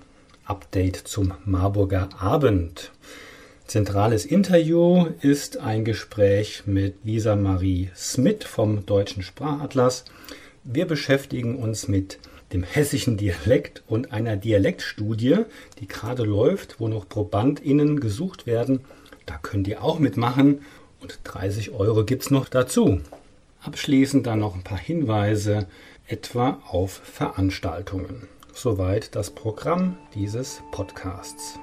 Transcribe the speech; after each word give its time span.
Update 0.44 0.94
zum 0.94 1.34
Marburger 1.44 2.08
Abend. 2.16 2.92
Zentrales 3.66 4.26
Interview 4.26 5.06
ist 5.22 5.56
ein 5.56 5.84
Gespräch 5.84 6.62
mit 6.66 6.98
Lisa 7.02 7.34
Marie 7.34 7.90
Smith 7.96 8.44
vom 8.44 8.86
Deutschen 8.86 9.24
Sprachatlas. 9.24 10.04
Wir 10.62 10.86
beschäftigen 10.86 11.56
uns 11.56 11.88
mit 11.88 12.20
dem 12.54 12.62
hessischen 12.62 13.16
Dialekt 13.18 13.82
und 13.86 14.12
einer 14.12 14.36
Dialektstudie, 14.36 15.40
die 15.80 15.88
gerade 15.88 16.22
läuft, 16.22 16.80
wo 16.80 16.88
noch 16.88 17.08
ProbandInnen 17.08 18.00
gesucht 18.00 18.46
werden. 18.46 18.80
Da 19.26 19.38
könnt 19.42 19.68
ihr 19.68 19.82
auch 19.82 19.98
mitmachen 19.98 20.62
und 21.00 21.18
30 21.24 21.72
Euro 21.72 22.04
gibt 22.04 22.22
es 22.22 22.30
noch 22.30 22.48
dazu. 22.48 23.00
Abschließend 23.60 24.26
dann 24.26 24.38
noch 24.38 24.54
ein 24.54 24.62
paar 24.62 24.78
Hinweise 24.78 25.66
etwa 26.06 26.62
auf 26.68 26.92
Veranstaltungen. 26.92 28.28
Soweit 28.52 29.16
das 29.16 29.30
Programm 29.30 29.98
dieses 30.14 30.62
Podcasts. 30.70 31.58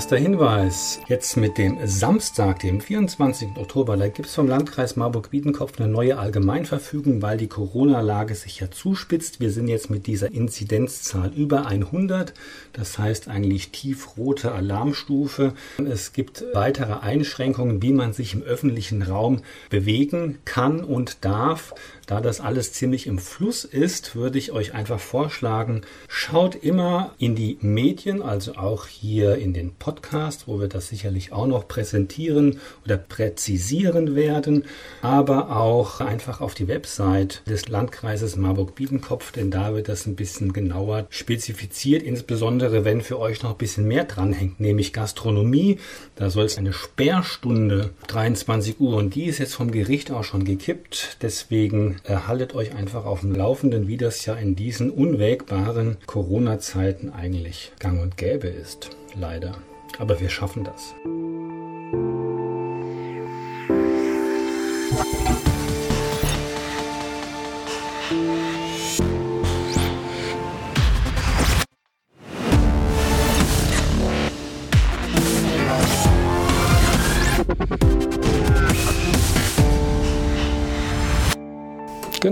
Erster 0.00 0.16
Hinweis. 0.16 0.98
Jetzt 1.08 1.36
mit 1.36 1.58
dem 1.58 1.76
Samstag, 1.84 2.60
dem 2.60 2.80
24. 2.80 3.50
Oktober, 3.58 3.98
da 3.98 4.08
gibt 4.08 4.28
es 4.28 4.34
vom 4.34 4.48
Landkreis 4.48 4.96
Marburg-Biedenkopf 4.96 5.78
eine 5.78 5.90
neue 5.90 6.18
Allgemeinverfügung, 6.18 7.20
weil 7.20 7.36
die 7.36 7.48
Corona-Lage 7.48 8.34
sich 8.34 8.60
ja 8.60 8.70
zuspitzt. 8.70 9.40
Wir 9.40 9.50
sind 9.50 9.68
jetzt 9.68 9.90
mit 9.90 10.06
dieser 10.06 10.32
Inzidenzzahl 10.32 11.30
über 11.36 11.66
100. 11.66 12.32
Das 12.72 12.98
heißt 12.98 13.28
eigentlich 13.28 13.72
tiefrote 13.72 14.52
Alarmstufe. 14.52 15.52
Es 15.86 16.14
gibt 16.14 16.46
weitere 16.54 17.00
Einschränkungen, 17.00 17.82
wie 17.82 17.92
man 17.92 18.14
sich 18.14 18.32
im 18.32 18.42
öffentlichen 18.42 19.02
Raum 19.02 19.42
bewegen 19.68 20.38
kann 20.46 20.82
und 20.82 21.26
darf. 21.26 21.74
Da 22.06 22.20
das 22.20 22.40
alles 22.40 22.72
ziemlich 22.72 23.06
im 23.06 23.18
Fluss 23.18 23.64
ist, 23.64 24.16
würde 24.16 24.38
ich 24.38 24.50
euch 24.50 24.74
einfach 24.74 24.98
vorschlagen, 24.98 25.82
schaut 26.08 26.56
immer 26.56 27.14
in 27.18 27.36
die 27.36 27.56
Medien, 27.60 28.20
also 28.20 28.56
auch 28.56 28.88
hier 28.88 29.36
in 29.36 29.52
den 29.52 29.74
Podcast, 29.74 29.89
wo 30.46 30.60
wir 30.60 30.68
das 30.68 30.88
sicherlich 30.88 31.32
auch 31.32 31.46
noch 31.46 31.66
präsentieren 31.66 32.60
oder 32.84 32.96
präzisieren 32.96 34.14
werden, 34.14 34.64
aber 35.02 35.56
auch 35.56 36.00
einfach 36.00 36.40
auf 36.40 36.54
die 36.54 36.68
Website 36.68 37.42
des 37.46 37.68
Landkreises 37.68 38.36
Marburg-Biedenkopf, 38.36 39.32
denn 39.32 39.50
da 39.50 39.74
wird 39.74 39.88
das 39.88 40.06
ein 40.06 40.16
bisschen 40.16 40.52
genauer 40.52 41.06
spezifiziert, 41.10 42.02
insbesondere 42.02 42.84
wenn 42.84 43.00
für 43.00 43.18
euch 43.18 43.42
noch 43.42 43.52
ein 43.52 43.58
bisschen 43.58 43.86
mehr 43.86 44.04
dranhängt, 44.04 44.60
nämlich 44.60 44.92
Gastronomie. 44.92 45.78
Da 46.16 46.30
soll 46.30 46.44
es 46.46 46.58
eine 46.58 46.72
Sperrstunde 46.72 47.90
23 48.08 48.80
Uhr 48.80 48.96
und 48.96 49.14
die 49.14 49.24
ist 49.24 49.38
jetzt 49.38 49.54
vom 49.54 49.70
Gericht 49.70 50.10
auch 50.10 50.24
schon 50.24 50.44
gekippt. 50.44 51.18
Deswegen 51.22 51.96
haltet 52.06 52.54
euch 52.54 52.74
einfach 52.74 53.04
auf 53.04 53.20
dem 53.20 53.34
Laufenden, 53.34 53.88
wie 53.88 53.96
das 53.96 54.24
ja 54.26 54.34
in 54.34 54.56
diesen 54.56 54.90
unwägbaren 54.90 55.96
Corona-Zeiten 56.06 57.10
eigentlich 57.10 57.72
gang 57.78 58.00
und 58.00 58.16
gäbe 58.16 58.48
ist. 58.48 58.90
Leider. 59.18 59.58
Aber 59.98 60.20
wir 60.20 60.30
schaffen 60.30 60.64
das. 60.64 60.94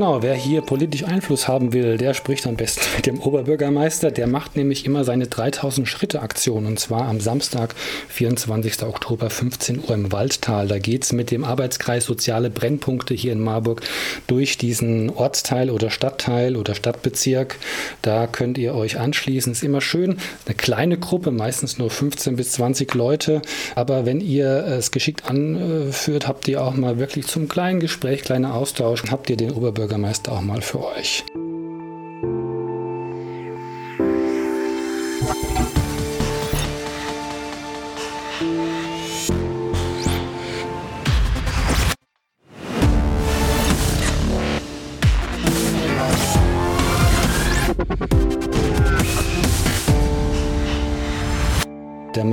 Genau, 0.09 0.23
wer 0.23 0.35
hier 0.35 0.63
politisch 0.63 1.05
Einfluss 1.05 1.49
haben 1.49 1.75
will, 1.75 1.99
der 1.99 2.15
spricht 2.15 2.47
am 2.47 2.57
besten 2.57 2.81
mit 2.97 3.05
dem 3.05 3.21
Oberbürgermeister. 3.21 4.11
Der 4.11 4.27
macht 4.27 4.57
nämlich 4.57 4.87
immer 4.87 5.05
seine 5.05 5.27
3000 5.27 5.87
Schritte 5.87 6.23
Aktion 6.23 6.65
und 6.65 6.81
zwar 6.81 7.03
am 7.03 7.21
Samstag, 7.21 7.75
24. 8.09 8.85
Oktober, 8.85 9.29
15 9.29 9.85
Uhr 9.87 9.91
im 9.91 10.11
Waldtal. 10.11 10.67
Da 10.67 10.79
geht 10.79 11.05
es 11.05 11.13
mit 11.13 11.31
dem 11.31 11.45
Arbeitskreis 11.45 12.07
Soziale 12.07 12.49
Brennpunkte 12.49 13.13
hier 13.13 13.33
in 13.33 13.41
Marburg 13.41 13.83
durch 14.27 14.57
diesen 14.57 15.11
Ortsteil 15.11 15.69
oder 15.69 15.91
Stadtteil 15.91 16.57
oder 16.57 16.75
Stadtbezirk. 16.75 17.57
Da 18.01 18.27
könnt 18.27 18.57
ihr 18.57 18.75
euch 18.75 18.99
anschließen. 18.99 19.53
Ist 19.53 19.63
immer 19.63 19.83
schön. 19.83 20.17
Eine 20.47 20.55
kleine 20.55 20.97
Gruppe, 20.97 21.33
meistens 21.33 21.77
nur 21.77 21.91
15 21.91 22.37
bis 22.37 22.53
20 22.53 22.95
Leute. 22.95 23.43
Aber 23.75 24.07
wenn 24.07 24.23
ihr 24.23 24.65
es 24.69 24.91
geschickt 24.91 25.29
anführt, 25.29 26.27
habt 26.27 26.49
ihr 26.49 26.65
auch 26.65 26.77
mal 26.77 26.99
wirklich 26.99 27.27
zum 27.27 27.47
kleinen 27.47 27.79
Gespräch, 27.79 28.23
kleiner 28.23 28.55
Austausch, 28.55 29.03
habt 29.11 29.29
ihr 29.29 29.37
den 29.37 29.51
Oberbürgermeister 29.51 29.98
Bürgermeister 29.99 30.33
auch 30.33 30.43
mal 30.43 30.63
für 30.63 30.85
euch. 30.85 31.25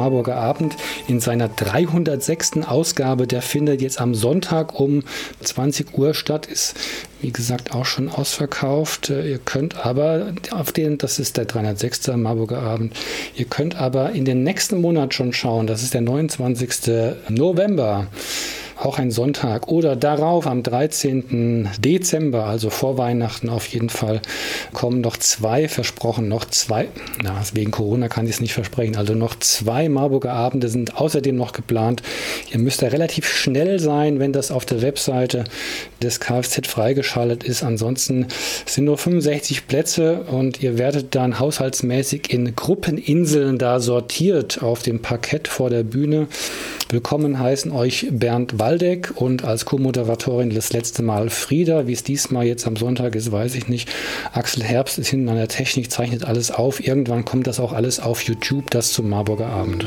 Marburger 0.06 0.36
Abend 0.36 0.75
in 1.07 1.19
seiner 1.19 1.48
306. 1.48 2.57
Ausgabe. 2.68 3.25
Der 3.25 3.42
findet 3.42 3.81
jetzt 3.81 4.00
am 4.00 4.13
Sonntag 4.13 4.80
um 4.80 5.04
20 5.42 5.98
Uhr 5.98 6.13
statt. 6.13 6.46
Ist 6.46 6.75
wie 7.22 7.31
gesagt 7.31 7.74
auch 7.74 7.86
schon 7.86 8.10
ausverkauft. 8.10 9.10
Ihr 9.10 9.40
könnt 9.40 9.84
aber 9.84 10.34
auf 10.52 10.72
den, 10.72 11.00
das 11.00 11.18
ist 11.18 11.38
der 11.38 11.46
306. 11.46 12.10
Marburger 12.18 12.62
Abend, 12.62 12.94
ihr 13.36 13.46
könnt 13.46 13.78
aber 13.78 14.12
in 14.12 14.25
den 14.25 14.44
nächsten 14.44 14.80
Monat 14.80 15.16
schon 15.16 15.34
schauen. 15.34 15.66
Das 15.66 15.81
ist 15.81 15.96
der 15.96 16.02
29. 16.02 16.92
November. 17.30 18.06
Auch 18.77 19.00
ein 19.00 19.12
Sonntag. 19.12 19.68
Oder 19.68 19.95
darauf 19.95 20.48
am 20.48 20.63
13. 20.63 21.69
Dezember, 21.80 22.45
also 22.45 22.69
vor 22.69 22.98
Weihnachten 22.98 23.50
auf 23.50 23.68
jeden 23.68 23.89
Fall, 23.89 24.22
kommen 24.74 25.01
noch 25.01 25.18
zwei 25.18 25.68
versprochen, 25.68 26.27
noch 26.27 26.45
zwei, 26.45 26.88
na, 27.24 27.42
wegen 27.54 27.72
Corona 27.72 28.07
kann 28.07 28.25
ich 28.25 28.33
es 28.33 28.42
nicht 28.42 28.54
versprechen, 28.54 28.95
also 28.95 29.13
noch 29.13 29.39
zwei 29.39 29.89
Marburger 29.89 30.33
Abende 30.33 30.68
sind 30.68 30.98
außerdem 30.98 31.36
noch 31.36 31.54
geplant. 31.54 32.01
Ihr 32.51 32.60
müsst 32.60 32.81
da 32.81 32.88
relativ 32.88 33.27
schnell 33.27 33.80
sein, 33.80 34.19
wenn 34.19 34.33
das 34.33 34.51
auf 34.51 34.66
der 34.66 34.81
Webseite 34.81 35.45
des 36.01 36.19
Kfz 36.19 36.68
freigeschaltet 36.68 37.44
ist. 37.44 37.63
Ansonsten 37.63 38.28
sind 38.66 38.86
nur 38.86 38.98
65 38.98 39.68
Plätze 39.68 40.21
und 40.21 40.62
ihr 40.62 40.78
werdet 40.78 41.16
dann 41.16 41.39
haushaltsmäßig 41.39 42.31
in 42.33 42.56
Gruppeninseln 42.56 43.57
da 43.57 43.80
sortiert 43.80 44.62
auf 44.62 44.83
dem 44.83 45.01
Parkett 45.01 45.48
vor 45.48 45.69
der 45.69 45.83
Bühne. 45.83 46.28
Willkommen 46.89 47.39
heißen 47.39 47.71
euch 47.71 48.07
Bernd 48.12 48.60
Waldeck 48.65 49.12
und 49.13 49.44
als 49.44 49.65
Co-Moderatorin 49.65 50.50
das 50.50 50.73
letzte 50.73 51.03
Mal 51.03 51.29
Frieda. 51.29 51.85
Wie 51.85 51.94
es 51.94 52.01
diesmal 52.01 52.47
jetzt 52.47 52.65
am 52.65 52.75
Sonntag 52.75 53.13
ist, 53.13 53.31
weiß 53.31 53.53
ich 53.53 53.67
nicht. 53.67 53.94
Axel 54.33 54.63
Herbst 54.63 54.97
ist 54.97 55.09
hinten 55.09 55.29
an 55.29 55.35
der 55.35 55.47
Technik, 55.47 55.91
zeichnet 55.91 56.25
alles 56.25 56.50
auf. 56.50 56.83
Irgendwann 56.83 57.25
kommt 57.25 57.45
das 57.45 57.59
auch 57.59 57.73
alles 57.73 58.00
auf 58.00 58.23
YouTube, 58.23 58.71
das 58.71 58.91
zum 58.91 59.07
Marburger 59.07 59.50
Abend. 59.50 59.85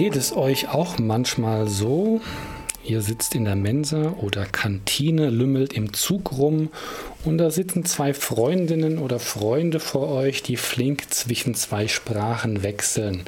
Geht 0.00 0.16
es 0.16 0.34
euch 0.34 0.70
auch 0.70 0.98
manchmal 0.98 1.68
so? 1.68 2.22
Ihr 2.82 3.02
sitzt 3.02 3.34
in 3.34 3.44
der 3.44 3.54
Mensa 3.54 4.14
oder 4.22 4.46
Kantine, 4.46 5.28
lümmelt 5.28 5.74
im 5.74 5.92
Zug 5.92 6.38
rum 6.38 6.70
und 7.26 7.36
da 7.36 7.50
sitzen 7.50 7.84
zwei 7.84 8.14
Freundinnen 8.14 8.96
oder 8.96 9.18
Freunde 9.18 9.78
vor 9.78 10.08
euch, 10.08 10.42
die 10.42 10.56
flink 10.56 11.12
zwischen 11.12 11.54
zwei 11.54 11.86
Sprachen 11.86 12.62
wechseln. 12.62 13.24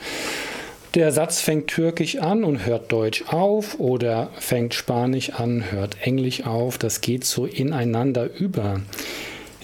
Der 0.94 1.12
Satz 1.12 1.42
fängt 1.42 1.68
Türkisch 1.68 2.16
an 2.16 2.42
und 2.42 2.64
hört 2.64 2.90
Deutsch 2.90 3.24
auf 3.26 3.78
oder 3.78 4.30
fängt 4.38 4.72
Spanisch 4.72 5.28
an, 5.28 5.70
hört 5.70 5.98
Englisch 6.00 6.46
auf. 6.46 6.78
Das 6.78 7.02
geht 7.02 7.26
so 7.26 7.44
ineinander 7.44 8.30
über. 8.34 8.80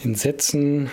In 0.04 0.14
Sätzen 0.14 0.90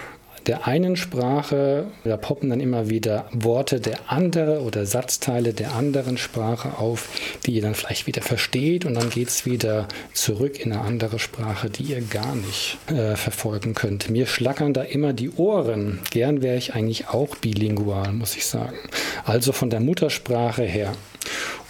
der 0.47 0.67
einen 0.67 0.95
Sprache, 0.95 1.87
da 2.03 2.17
poppen 2.17 2.49
dann 2.49 2.59
immer 2.59 2.89
wieder 2.89 3.25
Worte 3.31 3.79
der 3.79 4.11
andere 4.11 4.61
oder 4.61 4.85
Satzteile 4.85 5.53
der 5.53 5.73
anderen 5.73 6.17
Sprache 6.17 6.77
auf, 6.77 7.09
die 7.45 7.53
ihr 7.53 7.61
dann 7.61 7.75
vielleicht 7.75 8.07
wieder 8.07 8.21
versteht 8.21 8.85
und 8.85 8.93
dann 8.93 9.09
geht 9.09 9.29
es 9.29 9.45
wieder 9.45 9.87
zurück 10.13 10.59
in 10.59 10.71
eine 10.71 10.81
andere 10.81 11.19
Sprache, 11.19 11.69
die 11.69 11.83
ihr 11.83 12.01
gar 12.01 12.35
nicht 12.35 12.77
äh, 12.87 13.15
verfolgen 13.15 13.73
könnt. 13.73 14.09
Mir 14.09 14.27
schlackern 14.27 14.73
da 14.73 14.83
immer 14.83 15.13
die 15.13 15.31
Ohren. 15.31 15.99
Gern 16.11 16.41
wäre 16.41 16.57
ich 16.57 16.75
eigentlich 16.75 17.09
auch 17.09 17.35
bilingual, 17.37 18.11
muss 18.13 18.35
ich 18.35 18.45
sagen. 18.45 18.77
Also 19.25 19.51
von 19.51 19.69
der 19.69 19.79
Muttersprache 19.79 20.63
her. 20.63 20.93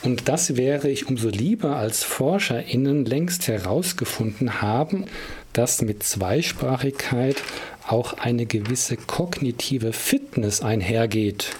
Und 0.03 0.27
das 0.27 0.55
wäre 0.55 0.89
ich 0.89 1.07
umso 1.07 1.29
lieber, 1.29 1.77
als 1.77 2.03
ForscherInnen 2.03 3.05
längst 3.05 3.47
herausgefunden 3.47 4.61
haben, 4.61 5.05
dass 5.53 5.81
mit 5.81 6.03
Zweisprachigkeit 6.03 7.37
auch 7.87 8.13
eine 8.13 8.45
gewisse 8.45 8.97
kognitive 8.97 9.93
Fitness 9.93 10.61
einhergeht. 10.61 11.55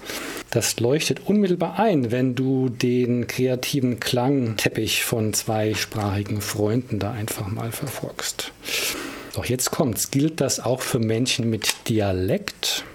Das 0.51 0.79
leuchtet 0.79 1.27
unmittelbar 1.27 1.79
ein, 1.79 2.11
wenn 2.11 2.33
du 2.33 2.69
den 2.69 3.27
kreativen 3.27 3.99
Klangteppich 3.99 5.03
von 5.03 5.33
zweisprachigen 5.33 6.39
Freunden 6.39 6.97
da 6.99 7.11
einfach 7.11 7.47
mal 7.47 7.71
verfolgst. 7.71 8.51
Doch 9.33 9.45
jetzt 9.45 9.71
kommt's. 9.71 10.11
Gilt 10.11 10.39
das 10.39 10.61
auch 10.61 10.79
für 10.79 10.99
Menschen 10.99 11.49
mit 11.49 11.89
Dialekt? 11.89 12.85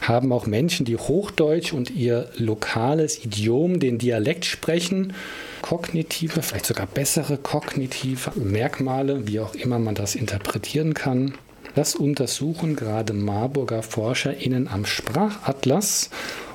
Haben 0.00 0.32
auch 0.32 0.46
Menschen, 0.46 0.86
die 0.86 0.96
Hochdeutsch 0.96 1.74
und 1.74 1.90
ihr 1.90 2.30
lokales 2.36 3.22
Idiom, 3.22 3.80
den 3.80 3.98
Dialekt 3.98 4.46
sprechen, 4.46 5.12
kognitive, 5.60 6.40
vielleicht 6.40 6.66
sogar 6.66 6.86
bessere 6.86 7.36
kognitive 7.36 8.32
Merkmale, 8.36 9.26
wie 9.26 9.40
auch 9.40 9.54
immer 9.54 9.78
man 9.78 9.94
das 9.94 10.14
interpretieren 10.14 10.94
kann? 10.94 11.34
Das 11.74 11.94
untersuchen 11.94 12.76
gerade 12.76 13.12
Marburger 13.12 13.82
ForscherInnen 13.82 14.68
am 14.68 14.86
Sprachatlas 14.86 16.10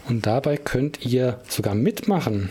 und 0.08 0.26
dabei 0.26 0.58
könnt 0.58 1.06
ihr 1.06 1.40
sogar 1.48 1.76
mitmachen. 1.76 2.50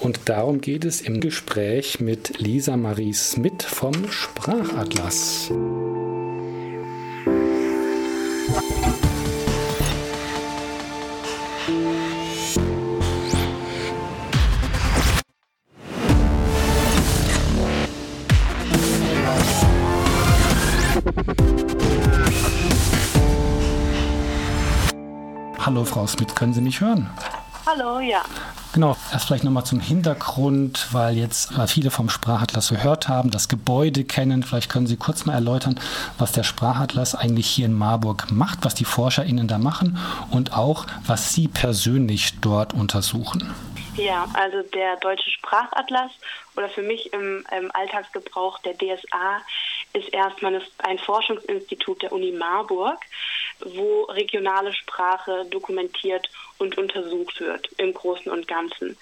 Und 0.00 0.20
darum 0.26 0.60
geht 0.60 0.84
es 0.84 1.00
im 1.00 1.20
Gespräch 1.20 2.00
mit 2.00 2.38
Lisa 2.38 2.76
Marie 2.76 3.14
Smith 3.14 3.64
vom 3.64 4.10
Sprachatlas. 4.10 5.50
Frau 25.86 26.06
Smith, 26.06 26.34
können 26.34 26.52
Sie 26.52 26.60
mich 26.60 26.80
hören? 26.80 27.08
Hallo, 27.66 27.98
ja. 27.98 28.22
Genau, 28.72 28.96
erst 29.10 29.26
vielleicht 29.26 29.42
nochmal 29.42 29.64
zum 29.64 29.80
Hintergrund, 29.80 30.88
weil 30.92 31.16
jetzt 31.16 31.50
viele 31.66 31.90
vom 31.90 32.10
Sprachatlas 32.10 32.68
gehört 32.68 33.08
haben, 33.08 33.30
das 33.30 33.48
Gebäude 33.48 34.04
kennen. 34.04 34.42
Vielleicht 34.42 34.70
können 34.70 34.86
Sie 34.86 34.96
kurz 34.96 35.24
mal 35.24 35.32
erläutern, 35.32 35.80
was 36.18 36.32
der 36.32 36.42
Sprachatlas 36.42 37.14
eigentlich 37.14 37.46
hier 37.46 37.66
in 37.66 37.72
Marburg 37.72 38.30
macht, 38.30 38.64
was 38.66 38.74
die 38.74 38.84
ForscherInnen 38.84 39.48
da 39.48 39.58
machen 39.58 39.98
und 40.30 40.52
auch, 40.52 40.86
was 41.06 41.32
Sie 41.32 41.48
persönlich 41.48 42.38
dort 42.40 42.74
untersuchen. 42.74 43.54
Ja, 43.96 44.26
also 44.34 44.62
der 44.74 44.96
Deutsche 44.96 45.30
Sprachatlas 45.30 46.12
oder 46.54 46.68
für 46.68 46.82
mich 46.82 47.12
im, 47.14 47.44
im 47.56 47.70
Alltagsgebrauch 47.72 48.58
der 48.58 48.74
DSA 48.74 49.40
ist 49.94 50.12
erstmal 50.12 50.60
ein 50.78 50.98
Forschungsinstitut 50.98 52.02
der 52.02 52.12
Uni 52.12 52.32
Marburg, 52.32 52.98
wo 53.64 54.04
regionale 54.04 54.72
Sprache 54.72 55.46
dokumentiert 55.50 56.28
und 56.58 56.78
untersucht 56.78 57.40
wird 57.40 57.68
im 57.78 57.92
Großen 57.92 58.30
und 58.30 58.48
Ganzen. 58.48 58.96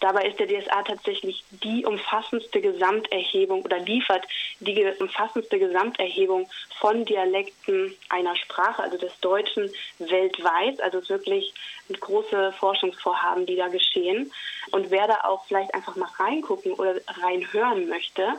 Dabei 0.00 0.26
ist 0.26 0.38
der 0.38 0.46
DSA 0.46 0.82
tatsächlich 0.82 1.44
die 1.50 1.84
umfassendste 1.86 2.60
Gesamterhebung 2.60 3.62
oder 3.62 3.78
liefert 3.78 4.26
die 4.60 4.84
umfassendste 4.98 5.58
Gesamterhebung 5.58 6.50
von 6.78 7.04
Dialekten 7.04 7.96
einer 8.10 8.36
Sprache, 8.36 8.82
also 8.82 8.98
des 8.98 9.18
Deutschen, 9.20 9.70
weltweit. 9.98 10.80
Also 10.82 11.08
wirklich 11.08 11.54
große 12.00 12.52
Forschungsvorhaben, 12.58 13.46
die 13.46 13.56
da 13.56 13.68
geschehen. 13.68 14.32
Und 14.72 14.90
wer 14.90 15.06
da 15.06 15.20
auch 15.24 15.44
vielleicht 15.46 15.72
einfach 15.74 15.96
mal 15.96 16.10
reingucken 16.18 16.72
oder 16.72 16.96
reinhören 17.22 17.88
möchte, 17.88 18.34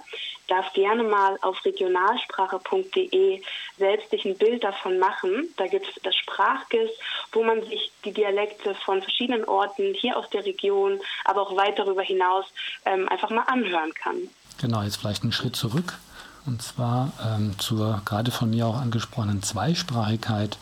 darf 0.48 0.74
gerne 0.74 1.04
mal 1.04 1.38
auf 1.42 1.64
regionalsprache.de 1.66 3.42
selbst 3.78 4.10
sich 4.12 4.26
ein 4.26 4.38
Bild 4.38 4.64
davon 4.64 5.00
machen. 5.00 5.54
Da 5.58 5.68
gibt 5.68 5.88
es 5.88 6.02
das 6.04 6.16
Sprachgis, 6.16 6.90
wo 7.32 7.44
man 7.44 7.62
sich 7.64 7.92
die 8.06 8.14
Dialekte 8.14 8.76
von 8.76 9.02
verschiedenen 9.02 9.44
Orten 9.46 9.94
hier 9.94 10.18
aus 10.18 10.30
der 10.30 10.46
Region, 10.46 11.00
aber 11.26 11.42
auch 11.42 11.56
weit 11.56 11.78
darüber 11.78 12.02
hinaus 12.02 12.46
ähm, 12.86 13.10
einfach 13.10 13.30
mal 13.30 13.44
anhören 13.44 13.94
kann. 13.94 14.16
Genau, 14.60 14.82
jetzt 14.82 14.98
vielleicht 14.98 15.24
einen 15.24 15.32
Schritt 15.32 15.56
zurück. 15.56 15.98
Und 16.46 16.62
zwar 16.62 17.12
ähm, 17.26 17.60
zur 17.60 18.02
gerade 18.06 18.32
von 18.32 18.50
mir 18.50 18.68
auch 18.68 18.78
angesprochenen 18.78 19.44
Zweisprachigkeit. 19.44 20.58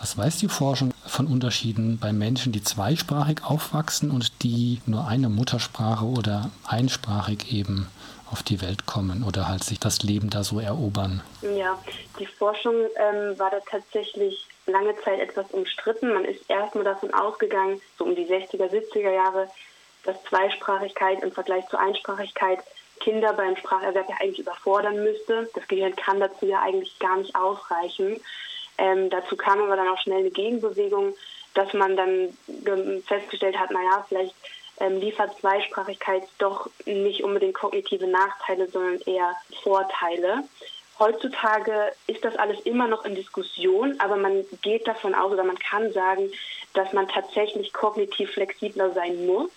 Was 0.00 0.16
weiß 0.16 0.38
die 0.38 0.48
Forschung 0.48 0.92
von 1.06 1.26
Unterschieden 1.26 1.98
bei 1.98 2.12
Menschen, 2.12 2.52
die 2.52 2.62
zweisprachig 2.62 3.42
aufwachsen 3.44 4.10
und 4.10 4.42
die 4.42 4.80
nur 4.86 5.06
eine 5.06 5.28
Muttersprache 5.28 6.04
oder 6.04 6.50
einsprachig 6.66 7.52
eben 7.52 7.88
auf 8.30 8.42
die 8.42 8.60
Welt 8.60 8.86
kommen 8.86 9.22
oder 9.22 9.48
halt 9.48 9.64
sich 9.64 9.80
das 9.80 10.02
Leben 10.02 10.30
da 10.30 10.44
so 10.44 10.60
erobern? 10.60 11.22
Ja, 11.42 11.78
die 12.18 12.26
Forschung 12.26 12.74
ähm, 12.96 13.38
war 13.38 13.50
da 13.50 13.60
tatsächlich 13.70 14.46
lange 14.66 14.96
Zeit 15.02 15.20
etwas 15.20 15.46
umstritten. 15.52 16.12
Man 16.12 16.24
ist 16.24 16.48
erstmal 16.48 16.84
davon 16.84 17.14
ausgegangen, 17.14 17.80
so 17.98 18.04
um 18.04 18.14
die 18.14 18.26
60er, 18.26 18.68
70er 18.68 19.12
Jahre, 19.12 19.48
dass 20.04 20.22
Zweisprachigkeit 20.24 21.22
im 21.22 21.32
Vergleich 21.32 21.66
zur 21.68 21.80
Einsprachigkeit 21.80 22.60
Kinder 23.00 23.32
beim 23.34 23.56
Spracherwerb 23.56 24.08
ja 24.08 24.16
eigentlich 24.20 24.40
überfordern 24.40 25.02
müsste. 25.02 25.48
Das 25.54 25.66
Gehirn 25.68 25.94
kann 25.96 26.20
dazu 26.20 26.46
ja 26.46 26.62
eigentlich 26.62 26.98
gar 26.98 27.16
nicht 27.18 27.34
ausreichen. 27.36 28.20
Ähm, 28.78 29.10
dazu 29.10 29.36
kam 29.36 29.60
aber 29.62 29.76
dann 29.76 29.88
auch 29.88 29.98
schnell 29.98 30.20
eine 30.20 30.30
Gegenbewegung, 30.30 31.14
dass 31.54 31.72
man 31.72 31.96
dann 31.96 32.36
festgestellt 33.06 33.58
hat, 33.58 33.70
naja, 33.70 34.04
vielleicht 34.08 34.34
ähm, 34.78 35.00
liefert 35.00 35.38
Zweisprachigkeit 35.40 36.22
doch 36.38 36.68
nicht 36.84 37.24
unbedingt 37.24 37.54
kognitive 37.54 38.06
Nachteile, 38.06 38.68
sondern 38.68 39.00
eher 39.06 39.34
Vorteile. 39.62 40.44
Heutzutage 40.98 41.92
ist 42.06 42.24
das 42.24 42.36
alles 42.36 42.60
immer 42.60 42.86
noch 42.88 43.04
in 43.04 43.14
Diskussion, 43.14 43.98
aber 44.00 44.16
man 44.16 44.44
geht 44.62 44.86
davon 44.86 45.14
aus 45.14 45.32
oder 45.32 45.44
man 45.44 45.58
kann 45.58 45.92
sagen, 45.92 46.30
dass 46.72 46.92
man 46.92 47.08
tatsächlich 47.08 47.72
kognitiv 47.72 48.30
flexibler 48.32 48.92
sein 48.92 49.26
muss. 49.26 49.50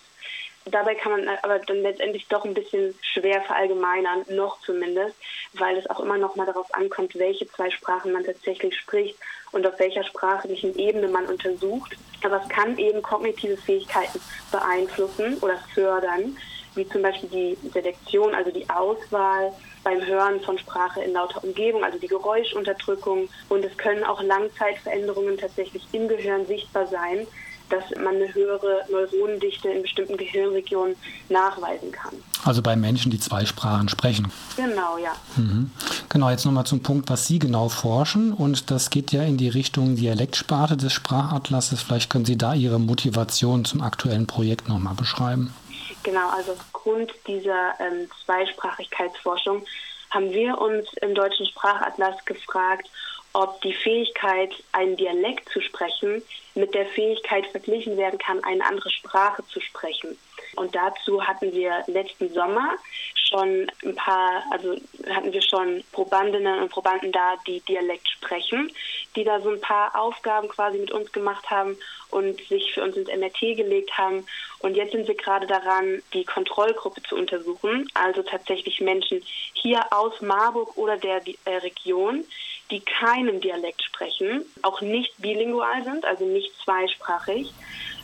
Dabei 0.66 0.94
kann 0.94 1.12
man 1.12 1.28
aber 1.42 1.58
dann 1.60 1.80
letztendlich 1.82 2.28
doch 2.28 2.44
ein 2.44 2.54
bisschen 2.54 2.94
schwer 3.00 3.40
verallgemeinern, 3.42 4.26
noch 4.28 4.60
zumindest, 4.60 5.16
weil 5.54 5.76
es 5.78 5.88
auch 5.88 6.00
immer 6.00 6.18
noch 6.18 6.36
mal 6.36 6.46
darauf 6.46 6.72
ankommt, 6.74 7.18
welche 7.18 7.48
zwei 7.52 7.70
Sprachen 7.70 8.12
man 8.12 8.24
tatsächlich 8.24 8.76
spricht 8.78 9.16
und 9.52 9.66
auf 9.66 9.78
welcher 9.78 10.04
sprachlichen 10.04 10.76
Ebene 10.76 11.08
man 11.08 11.26
untersucht. 11.26 11.96
Aber 12.22 12.42
es 12.42 12.48
kann 12.50 12.76
eben 12.76 13.00
kognitive 13.00 13.56
Fähigkeiten 13.56 14.20
beeinflussen 14.52 15.38
oder 15.38 15.56
fördern, 15.74 16.36
wie 16.74 16.86
zum 16.88 17.02
Beispiel 17.02 17.28
die 17.30 17.68
Selektion, 17.70 18.34
also 18.34 18.50
die 18.50 18.68
Auswahl 18.68 19.52
beim 19.82 20.04
Hören 20.04 20.40
von 20.42 20.58
Sprache 20.58 21.02
in 21.02 21.14
lauter 21.14 21.42
Umgebung, 21.42 21.82
also 21.82 21.98
die 21.98 22.06
Geräuschunterdrückung. 22.06 23.28
Und 23.48 23.64
es 23.64 23.76
können 23.78 24.04
auch 24.04 24.22
Langzeitveränderungen 24.22 25.38
tatsächlich 25.38 25.82
im 25.92 26.06
Gehirn 26.06 26.46
sichtbar 26.46 26.86
sein, 26.86 27.26
dass 27.70 27.84
man 27.96 28.16
eine 28.16 28.32
höhere 28.34 28.84
Neuronendichte 28.90 29.68
in 29.68 29.82
bestimmten 29.82 30.16
Gehirnregionen 30.16 30.96
nachweisen 31.28 31.92
kann. 31.92 32.14
Also 32.44 32.62
bei 32.62 32.76
Menschen, 32.76 33.10
die 33.10 33.20
zwei 33.20 33.44
Sprachen 33.44 33.88
sprechen. 33.88 34.30
Genau, 34.56 34.98
ja. 34.98 35.12
Mhm. 35.36 35.70
Genau, 36.08 36.30
jetzt 36.30 36.44
nochmal 36.44 36.66
zum 36.66 36.82
Punkt, 36.82 37.08
was 37.10 37.26
Sie 37.26 37.38
genau 37.38 37.68
forschen. 37.68 38.32
Und 38.32 38.70
das 38.70 38.90
geht 38.90 39.12
ja 39.12 39.22
in 39.22 39.36
die 39.36 39.48
Richtung 39.48 39.96
Dialektsparte 39.96 40.76
des 40.76 40.92
Sprachatlases. 40.92 41.82
Vielleicht 41.82 42.10
können 42.10 42.24
Sie 42.24 42.38
da 42.38 42.54
Ihre 42.54 42.80
Motivation 42.80 43.64
zum 43.64 43.80
aktuellen 43.80 44.26
Projekt 44.26 44.68
nochmal 44.68 44.94
beschreiben. 44.94 45.54
Genau, 46.02 46.30
also 46.30 46.52
aufgrund 46.52 47.12
dieser 47.26 47.74
ähm, 47.78 48.08
Zweisprachigkeitsforschung 48.24 49.64
haben 50.10 50.30
wir 50.30 50.58
uns 50.58 50.88
im 51.02 51.14
Deutschen 51.14 51.46
Sprachatlas 51.46 52.24
gefragt, 52.24 52.88
ob 53.32 53.60
die 53.62 53.74
Fähigkeit, 53.74 54.52
einen 54.72 54.96
Dialekt 54.96 55.48
zu 55.50 55.60
sprechen, 55.60 56.22
mit 56.54 56.74
der 56.74 56.86
Fähigkeit 56.86 57.46
verglichen 57.46 57.96
werden 57.96 58.18
kann, 58.18 58.42
eine 58.42 58.66
andere 58.66 58.90
Sprache 58.90 59.44
zu 59.46 59.60
sprechen. 59.60 60.18
Und 60.56 60.74
dazu 60.74 61.24
hatten 61.24 61.52
wir 61.52 61.84
letzten 61.86 62.32
Sommer 62.32 62.74
schon 63.14 63.70
ein 63.84 63.94
paar, 63.94 64.42
also 64.50 64.74
hatten 65.08 65.32
wir 65.32 65.42
schon 65.42 65.84
Probandinnen 65.92 66.60
und 66.60 66.70
Probanden 66.70 67.12
da, 67.12 67.36
die 67.46 67.60
Dialekt 67.60 68.08
sprechen, 68.08 68.72
die 69.14 69.24
da 69.24 69.40
so 69.40 69.50
ein 69.50 69.60
paar 69.60 69.94
Aufgaben 69.94 70.48
quasi 70.48 70.78
mit 70.78 70.90
uns 70.90 71.12
gemacht 71.12 71.48
haben 71.48 71.76
und 72.10 72.40
sich 72.48 72.72
für 72.72 72.82
uns 72.82 72.96
ins 72.96 73.08
MRT 73.08 73.56
gelegt 73.56 73.96
haben. 73.96 74.26
Und 74.58 74.74
jetzt 74.74 74.92
sind 74.92 75.06
wir 75.06 75.14
gerade 75.14 75.46
daran, 75.46 76.02
die 76.12 76.24
Kontrollgruppe 76.24 77.02
zu 77.02 77.16
untersuchen, 77.16 77.88
also 77.94 78.22
tatsächlich 78.22 78.80
Menschen 78.80 79.22
hier 79.52 79.80
aus 79.90 80.20
Marburg 80.20 80.76
oder 80.76 80.96
der 80.96 81.22
äh, 81.44 81.56
Region, 81.56 82.24
die 82.70 82.80
keinen 82.80 83.40
Dialekt 83.40 83.82
sprechen, 83.82 84.44
auch 84.62 84.80
nicht 84.80 85.12
bilingual 85.18 85.84
sind, 85.84 86.04
also 86.04 86.24
nicht 86.24 86.52
zweisprachig, 86.64 87.52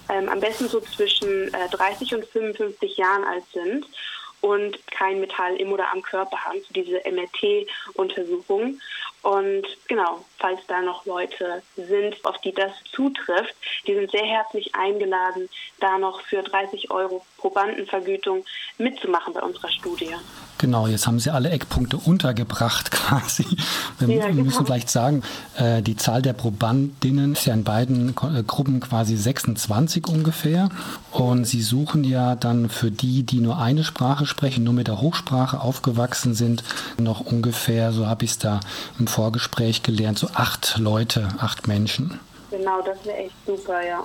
ähm, 0.09 0.29
am 0.29 0.41
besten 0.41 0.69
so 0.69 0.81
zwischen 0.81 1.53
äh, 1.55 1.69
30 1.71 2.15
und 2.15 2.25
55 2.27 2.97
Jahren 2.97 3.25
alt 3.25 3.45
sind 3.53 3.87
und 4.41 4.87
kein 4.89 5.21
Metall 5.21 5.57
im 5.57 5.73
oder 5.73 5.93
am 5.93 6.03
Körper 6.03 6.45
haben, 6.45 6.61
so 6.61 6.73
diese 6.73 7.01
MRT-Untersuchung. 7.05 8.81
Und 9.23 9.67
genau, 9.89 10.25
falls 10.39 10.61
da 10.69 10.81
noch 10.83 11.05
Leute 11.05 11.63
sind, 11.77 12.25
auf 12.25 12.39
die 12.43 12.53
das 12.53 12.71
zutrifft, 12.93 13.55
die 13.87 13.95
sind 13.95 14.11
sehr 14.11 14.25
herzlich 14.25 14.75
eingeladen, 14.75 15.49
da 15.81 15.99
noch 15.99 16.21
für 16.21 16.43
30 16.43 16.91
Euro 16.91 17.25
Probandenvergütung 17.39 18.45
mitzumachen 18.79 19.35
bei 19.35 19.41
unserer 19.41 19.71
Studie. 19.71 20.15
Genau, 20.59 20.87
jetzt 20.87 21.07
haben 21.07 21.21
Sie 21.21 21.31
alle 21.31 21.51
Eckpunkte 21.51 21.99
untergebracht 21.99 22.91
quasi. 22.91 23.47
Wir 23.99 24.17
ja, 24.17 24.29
genau. 24.29 24.45
müssen 24.45 24.65
vielleicht 24.65 24.89
sagen, 24.89 25.23
äh, 25.57 25.83
die 25.83 25.97
Zahl 25.97 26.23
der 26.23 26.33
Probandinnen 26.33 27.33
ist 27.33 27.47
ja 27.47 27.55
in 27.55 27.65
beiden 27.65 28.11
äh, 28.11 28.43
Gruppen 28.43 28.81
quasi 28.81 29.17
26 29.17 30.07
ungefähr. 30.07 30.71
Und 31.13 31.45
Sie 31.45 31.61
suchen 31.61 32.05
ja 32.05 32.37
dann 32.37 32.71
für 32.71 32.91
die, 32.91 33.23
die 33.23 33.41
nur 33.41 33.59
eine 33.59 33.85
Sprache 33.85 34.25
sprechen, 34.25 34.65
nur 34.65 34.73
mit 34.73 34.89
der 34.89 35.01
Hochsprache 35.01 35.61
aufgewachsen 35.61 36.35
sind, 36.35 36.65
noch 36.99 37.21
ungefähr, 37.21 37.93
so 37.93 38.07
habe 38.07 38.25
ich 38.25 38.33
es 38.33 38.39
da 38.39 38.61
im 38.99 39.06
Vorgespräch 39.09 39.83
gelernt, 39.83 40.19
so 40.19 40.29
acht 40.35 40.77
Leute, 40.79 41.29
acht 41.39 41.67
Menschen. 41.67 42.21
Genau, 42.57 42.81
das 42.81 43.05
wäre 43.05 43.19
echt 43.19 43.35
super, 43.47 43.85
ja. 43.87 44.03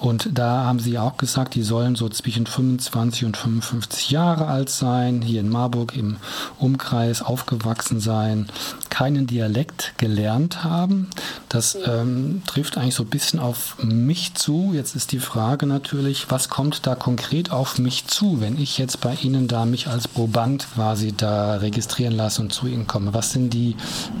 Und 0.00 0.38
da 0.38 0.64
haben 0.64 0.80
Sie 0.80 0.98
auch 0.98 1.16
gesagt, 1.16 1.54
die 1.54 1.62
sollen 1.62 1.94
so 1.94 2.08
zwischen 2.08 2.46
25 2.46 3.24
und 3.24 3.36
55 3.36 4.10
Jahre 4.10 4.46
alt 4.46 4.68
sein, 4.68 5.22
hier 5.22 5.40
in 5.40 5.48
Marburg 5.48 5.96
im 5.96 6.16
Umkreis 6.58 7.22
aufgewachsen 7.22 8.00
sein, 8.00 8.48
keinen 8.90 9.26
Dialekt 9.26 9.94
gelernt 9.98 10.64
haben. 10.64 11.10
Das 11.48 11.76
ähm, 11.86 12.42
trifft 12.46 12.76
eigentlich 12.76 12.94
so 12.94 13.04
ein 13.04 13.10
bisschen 13.10 13.38
auf 13.40 13.76
mich 13.82 14.34
zu. 14.34 14.72
Jetzt 14.74 14.94
ist 14.94 15.12
die 15.12 15.18
Frage 15.18 15.66
natürlich, 15.66 16.30
was 16.30 16.48
kommt 16.48 16.86
da 16.86 16.94
konkret 16.94 17.50
auf 17.50 17.78
mich 17.78 18.06
zu, 18.06 18.40
wenn 18.40 18.60
ich 18.60 18.78
jetzt 18.78 19.00
bei 19.00 19.14
Ihnen 19.22 19.48
da 19.48 19.64
mich 19.64 19.88
als 19.88 20.08
Proband 20.08 20.66
quasi 20.74 21.12
da 21.16 21.56
registrieren 21.56 22.16
lasse 22.16 22.42
und 22.42 22.52
zu 22.52 22.66
Ihnen 22.66 22.86
komme? 22.86 23.14
Was 23.14 23.32
sind 23.32 23.50
die? 23.54 23.76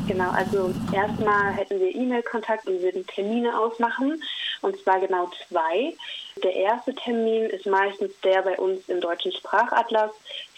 Genau, 0.06 0.30
also 0.30 0.72
erstmal 0.92 1.52
hätten 1.52 1.78
wir 1.80 1.94
E-Mail-Kontakt 1.94 2.66
und 2.66 2.82
würden 2.82 3.06
Termine 3.06 3.53
ausmachen 3.56 4.22
und 4.62 4.78
zwar 4.82 5.00
genau 5.00 5.30
zwei. 5.48 5.94
Der 6.42 6.54
erste 6.54 6.94
Termin 6.94 7.44
ist 7.44 7.66
meistens 7.66 8.12
der 8.20 8.42
bei 8.42 8.58
uns 8.58 8.88
im 8.88 9.00
Deutschen 9.00 9.32
Sprachatlas 9.32 10.10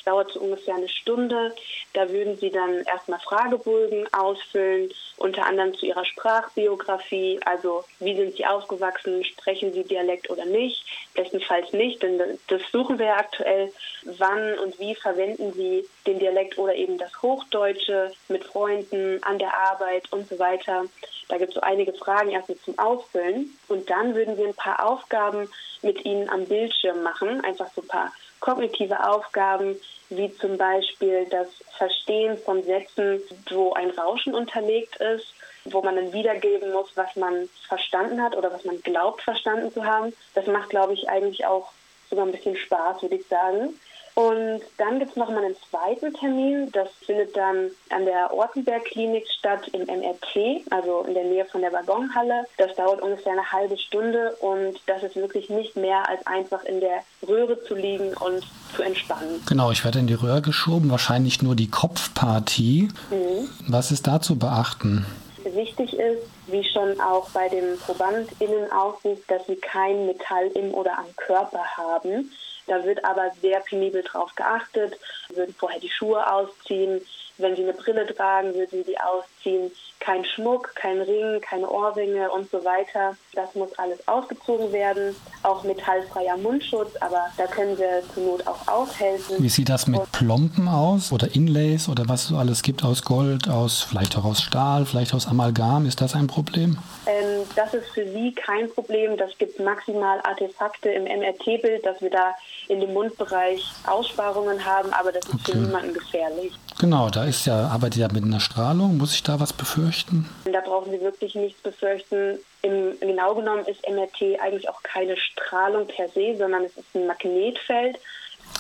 dauert 0.07 0.31
so 0.33 0.41
ungefähr 0.41 0.75
eine 0.75 0.89
Stunde. 0.89 1.55
Da 1.93 2.09
würden 2.11 2.39
Sie 2.39 2.51
dann 2.51 2.83
erstmal 2.85 3.21
Fragebögen 3.21 4.07
ausfüllen, 4.13 4.91
unter 5.17 5.47
anderem 5.47 5.75
zu 5.75 5.87
Ihrer 5.87 6.05
Sprachbiografie, 6.05 7.41
also 7.45 7.85
wie 8.01 8.17
sind 8.17 8.37
Sie 8.37 8.47
aufgewachsen, 8.47 9.25
sprechen 9.25 9.73
Sie 9.73 9.85
Dialekt 9.85 10.31
oder 10.31 10.45
nicht, 10.45 10.85
bestenfalls 11.15 11.73
nicht, 11.73 12.03
denn 12.03 12.21
das 12.49 12.63
suchen 12.71 12.99
wir 12.99 13.07
ja 13.07 13.17
aktuell. 13.17 13.73
Wann 14.19 14.59
und 14.59 14.79
wie 14.79 14.95
verwenden 14.95 15.53
Sie 15.53 15.87
den 16.07 16.19
Dialekt 16.19 16.59
oder 16.59 16.75
eben 16.75 16.99
das 16.99 17.11
Hochdeutsche 17.23 18.13
mit 18.29 18.45
Freunden, 18.45 19.23
an 19.23 19.39
der 19.39 19.57
Arbeit 19.57 20.13
und 20.13 20.29
so 20.29 20.39
weiter. 20.39 20.85
Da 21.29 21.39
gibt 21.39 21.51
es 21.51 21.55
so 21.55 21.61
einige 21.61 21.93
Fragen 21.93 22.31
erstmal 22.31 22.59
zum 22.59 22.79
Ausfüllen. 22.79 23.57
Und 23.69 23.91
dann 23.91 24.15
würden 24.15 24.37
wir 24.37 24.47
ein 24.47 24.55
paar 24.55 24.87
Aufgaben 24.87 25.49
mit 25.83 26.05
Ihnen 26.05 26.29
am 26.29 26.45
Bildschirm 26.45 27.03
machen, 27.03 27.43
einfach 27.45 27.69
so 27.75 27.83
ein 27.83 27.89
paar 27.89 28.13
kognitive 28.41 29.09
Aufgaben, 29.09 29.77
wie 30.09 30.33
zum 30.37 30.57
Beispiel 30.57 31.27
das 31.31 31.49
Verstehen 31.77 32.39
von 32.39 32.63
Sätzen, 32.63 33.21
wo 33.51 33.73
ein 33.73 33.91
Rauschen 33.91 34.35
unterlegt 34.35 34.97
ist, 34.97 35.35
wo 35.65 35.83
man 35.83 35.97
dann 35.97 36.13
wiedergeben 36.13 36.73
muss, 36.73 36.91
was 36.95 37.15
man 37.17 37.49
verstanden 37.67 38.23
hat 38.23 38.37
oder 38.37 38.53
was 38.53 38.65
man 38.65 38.81
glaubt 38.83 39.23
verstanden 39.23 39.73
zu 39.73 39.85
haben. 39.85 40.13
Das 40.35 40.47
macht, 40.47 40.71
glaube 40.71 40.93
ich, 40.93 41.09
eigentlich 41.09 41.45
auch 41.45 41.73
sogar 42.09 42.27
ein 42.27 42.33
bisschen 42.33 42.57
Spaß, 42.57 43.03
würde 43.03 43.17
ich 43.17 43.27
sagen. 43.27 43.79
Und 44.17 44.63
dann 44.79 44.99
gibt 44.99 45.11
es 45.11 45.17
nochmal 45.19 45.45
einen 45.45 45.57
zweiten 45.69 46.15
Termin. 46.15 46.73
Das 46.73 46.89
findet 47.05 47.37
dann 47.37 47.71
an 47.91 48.07
der 48.07 48.33
Ortenberg-Klinik 48.33 49.29
statt 49.29 49.69
im 49.73 49.83
MRT, 49.83 50.63
also 50.71 51.05
in 51.07 51.13
der 51.13 51.25
Nähe 51.25 51.45
von 51.45 51.61
der 51.61 51.71
Waggonhalle. 51.71 52.47
Das 52.57 52.75
dauert 52.77 53.03
ungefähr 53.03 53.33
eine 53.33 53.53
halbe 53.53 53.77
Stunde 53.77 54.35
und 54.41 54.81
das 54.87 55.03
ist 55.03 55.17
wirklich 55.17 55.51
nicht 55.51 55.77
mehr 55.77 56.09
als 56.09 56.27
einfach 56.27 56.65
in 56.65 56.81
der 56.81 57.03
Röhre 57.29 57.63
zu 57.65 57.75
liegen 57.75 58.15
und 58.15 58.43
zu 58.75 58.83
entspannen. 58.83 59.43
Genau, 59.47 59.71
ich 59.71 59.85
werde 59.85 59.99
in 59.99 60.07
die 60.07 60.15
Röhre 60.15 60.41
geschoben, 60.41 60.91
wahrscheinlich 60.91 61.43
nur 61.43 61.55
die 61.55 61.71
Kopfpartie. 61.71 62.89
Mhm. 63.11 63.51
Was 63.69 63.93
ist 63.93 64.07
da 64.07 64.23
zu 64.23 64.39
beachten? 64.39 65.05
Wichtig 65.45 65.93
ist, 65.93 66.23
wie 66.47 66.65
schon 66.65 66.99
auch 67.03 67.29
bei 67.31 67.51
dem 67.51 67.77
ProbandInnen-Aufruf, 67.79 69.19
dass 69.29 69.47
sie 69.47 69.57
kein 69.57 70.07
Metall 70.07 70.47
im 70.55 70.73
oder 70.73 70.99
am 70.99 71.15
Körper 71.17 71.63
haben. 71.77 72.31
Da 72.67 72.85
wird 72.85 73.05
aber 73.05 73.31
sehr 73.41 73.61
penibel 73.61 74.03
drauf 74.03 74.35
geachtet. 74.35 74.99
Würden 75.29 75.55
vorher 75.55 75.81
die 75.81 75.91
Schuhe 75.91 76.31
ausziehen. 76.31 77.01
Wenn 77.39 77.55
sie 77.55 77.63
eine 77.63 77.75
Brille 77.75 78.07
tragen, 78.07 78.55
würden 78.55 78.71
sie 78.71 78.85
die 78.85 78.99
ausziehen. 78.99 79.71
Kein 79.99 80.25
Schmuck, 80.25 80.75
kein 80.75 81.01
Ring, 81.01 81.41
keine 81.41 81.69
Ohrringe 81.69 82.31
und 82.31 82.51
so 82.51 82.65
weiter. 82.65 83.17
Das 83.35 83.55
muss 83.55 83.77
alles 83.79 84.07
ausgezogen 84.07 84.73
werden. 84.73 85.17
Auch 85.43 85.65
metallfreier 85.65 86.37
Mundschutz, 86.37 86.95
aber 87.01 87.27
da 87.37 87.47
können 87.47 87.77
wir 87.79 88.03
zur 88.15 88.25
Not 88.25 88.47
auch 88.47 88.69
aushelfen. 88.69 89.43
Wie 89.43 89.49
sieht 89.49 89.69
das 89.69 89.87
mit 89.87 90.01
Plomben 90.13 90.69
aus 90.69 91.13
oder 91.13 91.35
Inlays 91.35 91.89
oder 91.89 92.09
was 92.09 92.23
es 92.23 92.29
so 92.29 92.37
alles 92.37 92.63
gibt 92.63 92.85
aus 92.85 93.03
Gold, 93.03 93.49
aus 93.49 93.83
vielleicht 93.83 94.17
auch 94.17 94.25
aus 94.25 94.43
Stahl, 94.43 94.87
vielleicht 94.87 95.15
aus 95.15 95.27
Amalgam? 95.27 95.87
Ist 95.87 96.01
das 96.01 96.15
ein 96.15 96.27
Problem? 96.27 96.79
Ähm, 97.07 97.47
das 97.55 97.75
ist 97.75 97.89
für 97.89 98.07
Sie 98.07 98.33
kein 98.33 98.71
Problem. 98.71 99.17
Das 99.17 99.37
gibt 99.39 99.59
maximal 99.61 100.21
Artefakte 100.23 100.91
im 100.91 101.05
MRT-Bild, 101.05 101.85
dass 101.85 102.01
wir 102.01 102.11
da 102.11 102.35
in 102.69 102.81
dem 102.81 102.93
Mundbereich 102.93 103.65
Aussparungen 103.87 104.65
haben, 104.65 104.93
aber 104.93 105.13
das 105.13 105.25
ist 105.27 105.35
okay. 105.35 105.53
für 105.53 105.59
niemanden 105.59 105.95
gefährlich. 105.95 106.53
Genau, 106.79 107.09
da 107.09 107.25
ist 107.25 107.47
ja, 107.47 107.69
arbeitet 107.69 108.01
ja 108.01 108.09
mit 108.13 108.25
einer 108.25 108.41
Strahlung. 108.41 108.99
Muss 108.99 109.15
ich 109.15 109.23
da 109.23 109.41
was 109.41 109.53
befürchten? 109.53 110.29
Da 110.45 110.61
brauchen 110.61 110.91
Sie 110.91 111.01
wirklich 111.01 111.35
nichts 111.35 111.61
befürchten. 111.63 112.39
Im, 112.63 112.99
genau 113.01 113.35
genommen 113.35 113.65
ist 113.67 113.89
MRT 113.89 114.41
eigentlich 114.41 114.69
auch 114.69 114.83
keine 114.83 115.17
Strahlung 115.17 115.87
per 115.87 116.09
se, 116.11 116.37
sondern 116.37 116.65
es 116.65 116.77
ist 116.77 116.95
ein 116.95 117.07
Magnetfeld. 117.07 117.99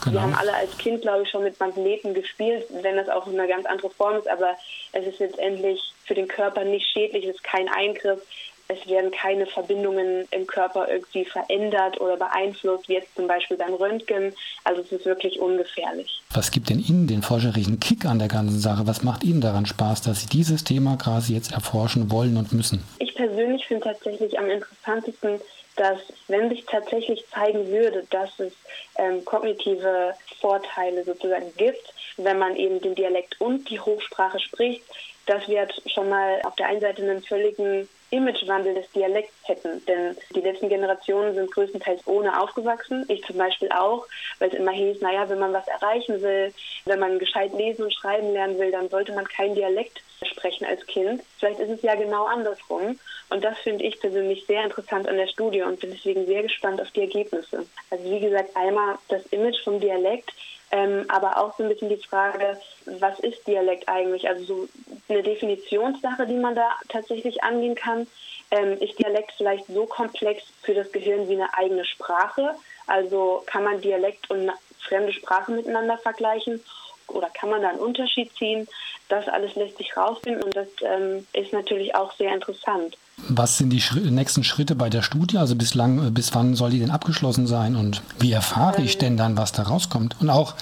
Genau. 0.03 0.15
Wir 0.15 0.23
haben 0.23 0.35
alle 0.35 0.55
als 0.55 0.77
Kind, 0.79 1.03
glaube 1.03 1.23
ich, 1.23 1.31
schon 1.31 1.43
mit 1.43 1.59
Magneten 1.61 2.15
gespielt, 2.15 2.65
wenn 2.83 2.97
das 2.97 3.09
auch 3.09 3.27
eine 3.27 3.47
ganz 3.47 3.67
andere 3.67 3.91
Form 3.91 4.17
ist, 4.17 4.29
aber 4.29 4.57
es 4.93 5.07
ist 5.07 5.19
letztendlich 5.19 5.81
für 6.05 6.15
den 6.15 6.29
Körper 6.29 6.65
nicht 6.65 6.87
schädlich, 6.91 7.25
es 7.25 7.37
ist 7.37 7.45
kein 7.45 7.69
Eingriff 7.69 8.21
es 8.69 8.87
werden 8.89 9.11
keine 9.11 9.47
Verbindungen 9.47 10.27
im 10.31 10.47
Körper 10.47 10.89
irgendwie 10.89 11.25
verändert 11.25 12.01
oder 12.01 12.17
beeinflusst, 12.17 12.89
wie 12.89 12.95
jetzt 12.95 13.15
zum 13.15 13.27
Beispiel 13.27 13.57
beim 13.57 13.75
Röntgen. 13.75 14.35
Also 14.65 14.83
es 14.83 14.93
ist 14.93 15.07
wirklich 15.07 15.39
ungefährlich. 15.41 16.23
Was 16.35 16.51
gibt 16.51 16.69
denn 16.69 16.81
Ihnen 16.81 17.07
den 17.07 17.23
forscherischen 17.23 17.79
Kick 17.79 18.05
an 18.05 18.19
der 18.19 18.29
ganzen 18.29 18.59
Sache? 18.59 18.87
Was 18.87 19.03
macht 19.03 19.25
Ihnen 19.25 19.41
daran 19.41 19.67
Spaß, 19.67 20.03
dass 20.03 20.23
Sie 20.23 20.29
dieses 20.29 20.65
Thema 20.65 20.97
quasi 20.97 21.35
jetzt 21.35 21.53
erforschen 21.53 22.11
wollen 22.11 22.37
und 22.37 22.53
müssen? 22.53 22.83
Ich 22.99 23.15
persönlich 23.15 23.67
finde 23.67 23.85
tatsächlich 23.85 24.39
am 24.39 24.51
interessantesten, 24.51 25.41
dass 25.77 25.99
wenn 26.29 26.49
sich 26.49 26.65
tatsächlich 26.65 27.25
zeigen 27.29 27.69
würde, 27.69 28.05
dass 28.11 28.41
es 28.41 28.53
ähm, 28.97 29.25
kognitive 29.25 30.15
Vorteile 30.41 31.05
sozusagen 31.05 31.53
gibt, 31.57 31.93
wenn 32.17 32.39
man 32.39 32.57
eben 32.57 32.81
den 32.81 32.95
Dialekt 32.95 33.41
und 33.41 33.69
die 33.69 33.79
Hochsprache 33.79 34.41
spricht, 34.41 34.83
dass 35.27 35.47
wir 35.49 35.69
schon 35.87 36.09
mal 36.09 36.41
auf 36.45 36.57
der 36.57 36.69
einen 36.69 36.81
Seite 36.81 37.03
einen 37.03 37.23
völligen 37.23 37.89
Imagewandel 38.11 38.75
des 38.75 38.91
Dialekts 38.93 39.35
hätten. 39.45 39.85
Denn 39.87 40.17
die 40.35 40.41
letzten 40.41 40.69
Generationen 40.69 41.35
sind 41.35 41.51
größtenteils 41.53 42.07
ohne 42.07 42.41
aufgewachsen. 42.41 43.05
Ich 43.09 43.25
zum 43.25 43.37
Beispiel 43.37 43.71
auch, 43.71 44.07
weil 44.39 44.49
es 44.49 44.55
immer 44.55 44.73
hieß, 44.73 45.01
naja, 45.01 45.29
wenn 45.29 45.39
man 45.39 45.53
was 45.53 45.67
erreichen 45.69 46.23
will, 46.23 46.53
wenn 46.85 47.01
man 47.01 47.19
gescheit 47.19 47.53
lesen 47.53 47.85
und 47.85 47.95
schreiben 47.95 48.33
lernen 48.33 48.59
will, 48.59 48.71
dann 48.71 48.89
sollte 48.89 49.13
man 49.13 49.27
kein 49.27 49.55
Dialekt 49.55 50.03
sprechen 50.23 50.65
als 50.67 50.87
Kind. 50.87 51.23
Vielleicht 51.39 51.61
ist 51.61 51.71
es 51.71 51.83
ja 51.83 51.95
genau 51.95 52.25
andersrum. 52.25 52.99
Und 53.29 53.43
das 53.43 53.59
finde 53.59 53.85
ich 53.85 54.01
persönlich 54.01 54.47
sehr 54.47 54.63
interessant 54.65 55.09
an 55.09 55.17
der 55.17 55.27
Studie 55.27 55.63
und 55.63 55.81
bin 55.81 55.91
deswegen 55.91 56.27
sehr 56.27 56.43
gespannt 56.43 56.81
auf 56.81 56.91
die 56.93 57.01
Ergebnisse. 57.01 57.67
Also 57.91 58.05
wie 58.05 58.21
gesagt, 58.21 58.57
einmal 58.57 58.99
das 59.09 59.27
Image 59.27 59.63
vom 59.65 59.81
Dialekt, 59.81 60.33
ähm, 60.71 61.05
aber 61.09 61.39
auch 61.39 61.57
so 61.57 61.63
ein 61.63 61.69
bisschen 61.69 61.89
die 61.89 61.97
Frage, 61.97 62.59
was 62.87 63.21
ist 63.21 63.47
Dialekt 63.47 63.89
eigentlich? 63.89 64.29
Also 64.29 64.45
so 64.45 64.69
eine 65.09 65.23
Definitionssache, 65.23 66.27
die 66.27 66.37
man 66.37 66.55
da 66.55 66.71
tatsächlich 66.89 67.43
angehen 67.43 67.75
kann. 67.75 68.07
Ähm, 68.51 68.79
ist 68.81 68.99
Dialekt 68.99 69.33
vielleicht 69.37 69.67
so 69.67 69.87
komplex 69.87 70.45
für 70.63 70.75
das 70.75 70.91
Gehirn 70.93 71.29
wie 71.29 71.35
eine 71.35 71.53
eigene 71.55 71.85
Sprache? 71.85 72.55
Also 72.87 73.43
kann 73.47 73.65
man 73.65 73.81
Dialekt 73.81 74.31
und 74.31 74.51
fremde 74.79 75.13
Sprache 75.13 75.53
miteinander 75.53 75.99
vergleichen? 75.99 76.63
Oder 77.09 77.29
kann 77.31 77.51
man 77.51 77.63
da 77.63 77.69
einen 77.71 77.79
Unterschied 77.79 78.33
ziehen? 78.37 78.69
Das 79.09 79.29
alles 79.29 79.55
lässt 79.55 79.79
sich 79.79 79.97
rausfinden 79.97 80.43
und 80.43 80.57
das 80.57 80.69
ähm, 80.83 81.27
ist 81.33 81.53
natürlich 81.53 81.95
auch 81.95 82.13
sehr 82.15 82.35
interessant. 82.35 82.97
Was 83.29 83.59
sind 83.59 83.71
die 83.71 83.81
Schri 83.81 84.11
nächsten 84.11 84.45
Schritte 84.45 84.75
bei 84.75 84.91
der 84.91 85.03
Studie? 85.03 85.39
Also 85.39 85.57
bislang, 85.57 86.07
äh, 86.07 86.11
bis 86.11 86.35
wann 86.35 86.55
soll 86.55 86.71
die 86.71 86.79
denn 86.79 86.91
abgeschlossen 86.91 87.47
sein 87.47 87.75
und 87.75 88.03
wie 88.19 88.33
erfahre 88.33 88.83
ich 88.83 88.99
denn 88.99 89.17
dann, 89.17 89.37
was 89.37 89.53
da 89.53 89.63
rauskommt? 89.63 90.17
Und 90.21 90.31
auch 90.31 90.55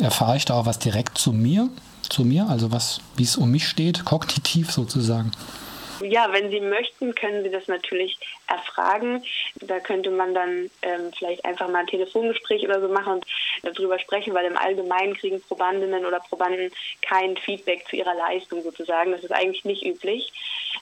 erfahre 0.00 0.36
ich 0.36 0.44
da 0.44 0.54
auch 0.54 0.66
was 0.66 0.78
direkt 0.78 1.18
zu 1.18 1.32
mir, 1.32 1.68
zu 2.02 2.24
mir, 2.24 2.46
also 2.48 2.72
was, 2.72 3.00
wie 3.16 3.22
es 3.22 3.36
um 3.36 3.50
mich 3.50 3.68
steht, 3.68 4.04
kognitiv 4.04 4.70
sozusagen? 4.72 5.30
Ja, 6.00 6.32
wenn 6.32 6.50
Sie 6.50 6.60
möchten, 6.60 7.14
können 7.14 7.44
Sie 7.44 7.50
das 7.50 7.68
natürlich 7.68 8.18
erfragen. 8.48 9.22
Da 9.60 9.78
könnte 9.78 10.10
man 10.10 10.34
dann 10.34 10.70
ähm, 10.82 11.12
vielleicht 11.16 11.44
einfach 11.44 11.68
mal 11.68 11.78
ein 11.78 11.86
Telefongespräch 11.86 12.64
oder 12.64 12.80
so 12.80 12.88
machen 12.88 13.22
und 13.62 13.78
darüber 13.78 13.98
sprechen, 13.98 14.34
weil 14.34 14.46
im 14.46 14.56
Allgemeinen 14.56 15.14
kriegen 15.14 15.40
Probandinnen 15.40 16.04
oder 16.04 16.20
Probanden 16.20 16.70
kein 17.00 17.36
Feedback 17.36 17.86
zu 17.88 17.96
ihrer 17.96 18.14
Leistung 18.14 18.62
sozusagen. 18.62 19.12
Das 19.12 19.22
ist 19.22 19.32
eigentlich 19.32 19.64
nicht 19.64 19.84
üblich. 19.84 20.32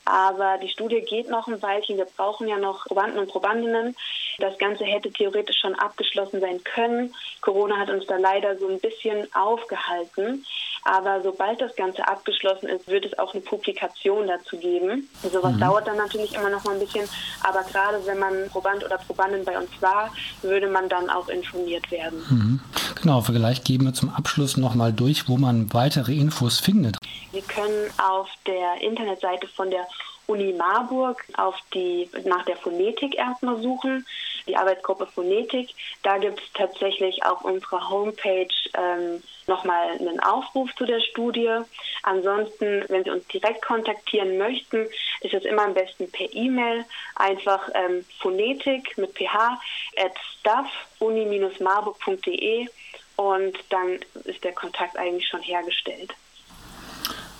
Aber 0.04 0.58
die 0.58 0.68
Studie 0.68 1.00
geht 1.00 1.28
noch 1.28 1.46
ein 1.46 1.60
Weilchen. 1.62 1.96
Wir 1.96 2.06
brauchen 2.16 2.48
ja 2.48 2.58
noch 2.58 2.84
Probanden 2.86 3.18
und 3.18 3.30
Probandinnen. 3.30 3.96
Das 4.38 4.58
Ganze 4.58 4.84
hätte 4.84 5.12
theoretisch 5.12 5.58
schon 5.60 5.74
abgeschlossen 5.74 6.40
sein 6.40 6.62
können. 6.64 7.14
Corona 7.40 7.76
hat 7.76 7.90
uns 7.90 8.06
da 8.06 8.16
leider 8.16 8.56
so 8.58 8.68
ein 8.68 8.80
bisschen 8.80 9.28
aufgehalten. 9.34 10.44
Aber 10.84 11.22
sobald 11.22 11.60
das 11.60 11.76
Ganze 11.76 12.06
abgeschlossen 12.08 12.68
ist, 12.68 12.88
wird 12.88 13.04
es 13.04 13.16
auch 13.18 13.34
eine 13.34 13.42
Publikation 13.42 14.26
dazu 14.26 14.56
geben. 14.56 15.08
Sowas 15.22 15.54
mhm. 15.54 15.60
dauert 15.60 15.86
dann 15.86 15.96
natürlich 15.96 16.34
immer 16.34 16.50
noch 16.50 16.64
mal 16.64 16.74
ein 16.74 16.80
bisschen. 16.80 17.08
Aber 17.42 17.62
gerade 17.62 18.04
wenn 18.04 18.18
man 18.18 18.48
Proband 18.50 18.84
oder 18.84 18.98
Probandin 18.98 19.44
bei 19.44 19.56
uns 19.56 19.70
war, 19.80 20.12
würde 20.42 20.68
man 20.68 20.88
dann 20.88 21.08
auch 21.08 21.28
informiert 21.28 21.88
werden. 21.90 22.18
Mhm. 22.28 22.60
Genau, 23.00 23.20
vielleicht 23.20 23.64
geben 23.64 23.86
wir 23.86 23.94
zum 23.94 24.10
Abschluss 24.10 24.56
noch 24.56 24.74
mal 24.74 24.92
durch, 24.92 25.28
wo 25.28 25.36
man 25.36 25.72
weitere 25.72 26.14
Infos 26.14 26.58
findet. 26.58 26.96
Sie 27.32 27.40
können 27.40 27.90
auf 27.98 28.28
der 28.46 28.80
Internetseite 28.80 29.46
von 29.48 29.70
der 29.70 29.81
Uni 30.26 30.52
Marburg 30.52 31.24
auf 31.36 31.56
die, 31.74 32.08
nach 32.24 32.44
der 32.44 32.56
Phonetik 32.56 33.16
erstmal 33.16 33.60
suchen, 33.60 34.06
die 34.46 34.56
Arbeitsgruppe 34.56 35.06
Phonetik. 35.06 35.70
Da 36.02 36.18
gibt 36.18 36.40
es 36.40 36.52
tatsächlich 36.54 37.24
auf 37.24 37.44
unserer 37.44 37.90
Homepage 37.90 38.48
ähm, 38.74 39.22
nochmal 39.46 39.92
einen 39.92 40.18
Aufruf 40.20 40.74
zu 40.76 40.84
der 40.84 41.00
Studie. 41.00 41.62
Ansonsten, 42.02 42.84
wenn 42.88 43.04
Sie 43.04 43.10
uns 43.10 43.26
direkt 43.28 43.64
kontaktieren 43.64 44.36
möchten, 44.38 44.88
ist 45.20 45.34
es 45.34 45.44
immer 45.44 45.64
am 45.64 45.74
besten 45.74 46.10
per 46.10 46.32
E-Mail. 46.32 46.84
Einfach 47.16 47.68
ähm, 47.74 48.04
Phonetik 48.20 48.96
mit 48.98 49.14
ph 49.14 49.60
at 49.96 50.16
staff-uni-marburg.de 50.38 52.68
und 53.16 53.58
dann 53.68 54.00
ist 54.24 54.42
der 54.42 54.52
Kontakt 54.52 54.96
eigentlich 54.96 55.28
schon 55.28 55.42
hergestellt. 55.42 56.14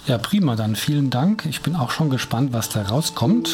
Ja, 0.06 0.18
prima, 0.18 0.56
dann 0.56 0.74
vielen 0.74 1.10
Dank. 1.10 1.46
Ich 1.46 1.60
bin 1.60 1.76
auch 1.76 1.92
schon 1.92 2.10
gespannt, 2.10 2.52
was 2.52 2.68
da 2.68 2.82
rauskommt. 2.82 3.50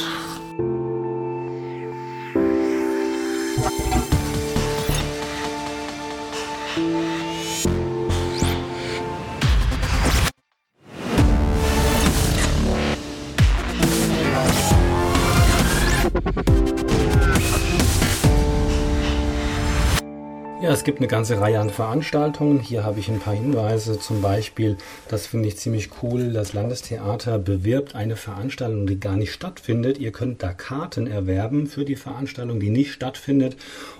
Es 20.79 20.85
gibt 20.85 20.99
eine 20.99 21.09
ganze 21.09 21.41
Reihe 21.41 21.59
an 21.59 21.71
Veranstaltungen. 21.71 22.61
Hier 22.61 22.85
habe 22.85 23.01
ich 23.01 23.09
ein 23.09 23.19
paar 23.19 23.35
Hinweise. 23.35 23.99
Zum 23.99 24.23
Beispiel, 24.23 24.77
das 25.09 25.27
finde 25.27 25.49
ich 25.49 25.57
ziemlich 25.57 25.91
cool, 26.05 26.33
das 26.33 26.53
Landestheater 26.53 27.41
bewirbt 27.41 27.97
eine 27.97 28.15
Veranstaltung, 28.15 28.87
die 28.87 29.01
gar 29.01 29.17
nicht 29.17 29.33
stattfindet. 29.33 29.99
Ihr 29.99 30.13
könnt 30.13 30.41
da 30.41 30.53
Karten 30.53 31.09
erwerben 31.09 31.67
für 31.67 31.85
die 31.85 31.97
Veranstaltung, 31.97 32.61
die 32.61 32.71
nicht 32.71 32.93
stattfindet. 32.93 33.57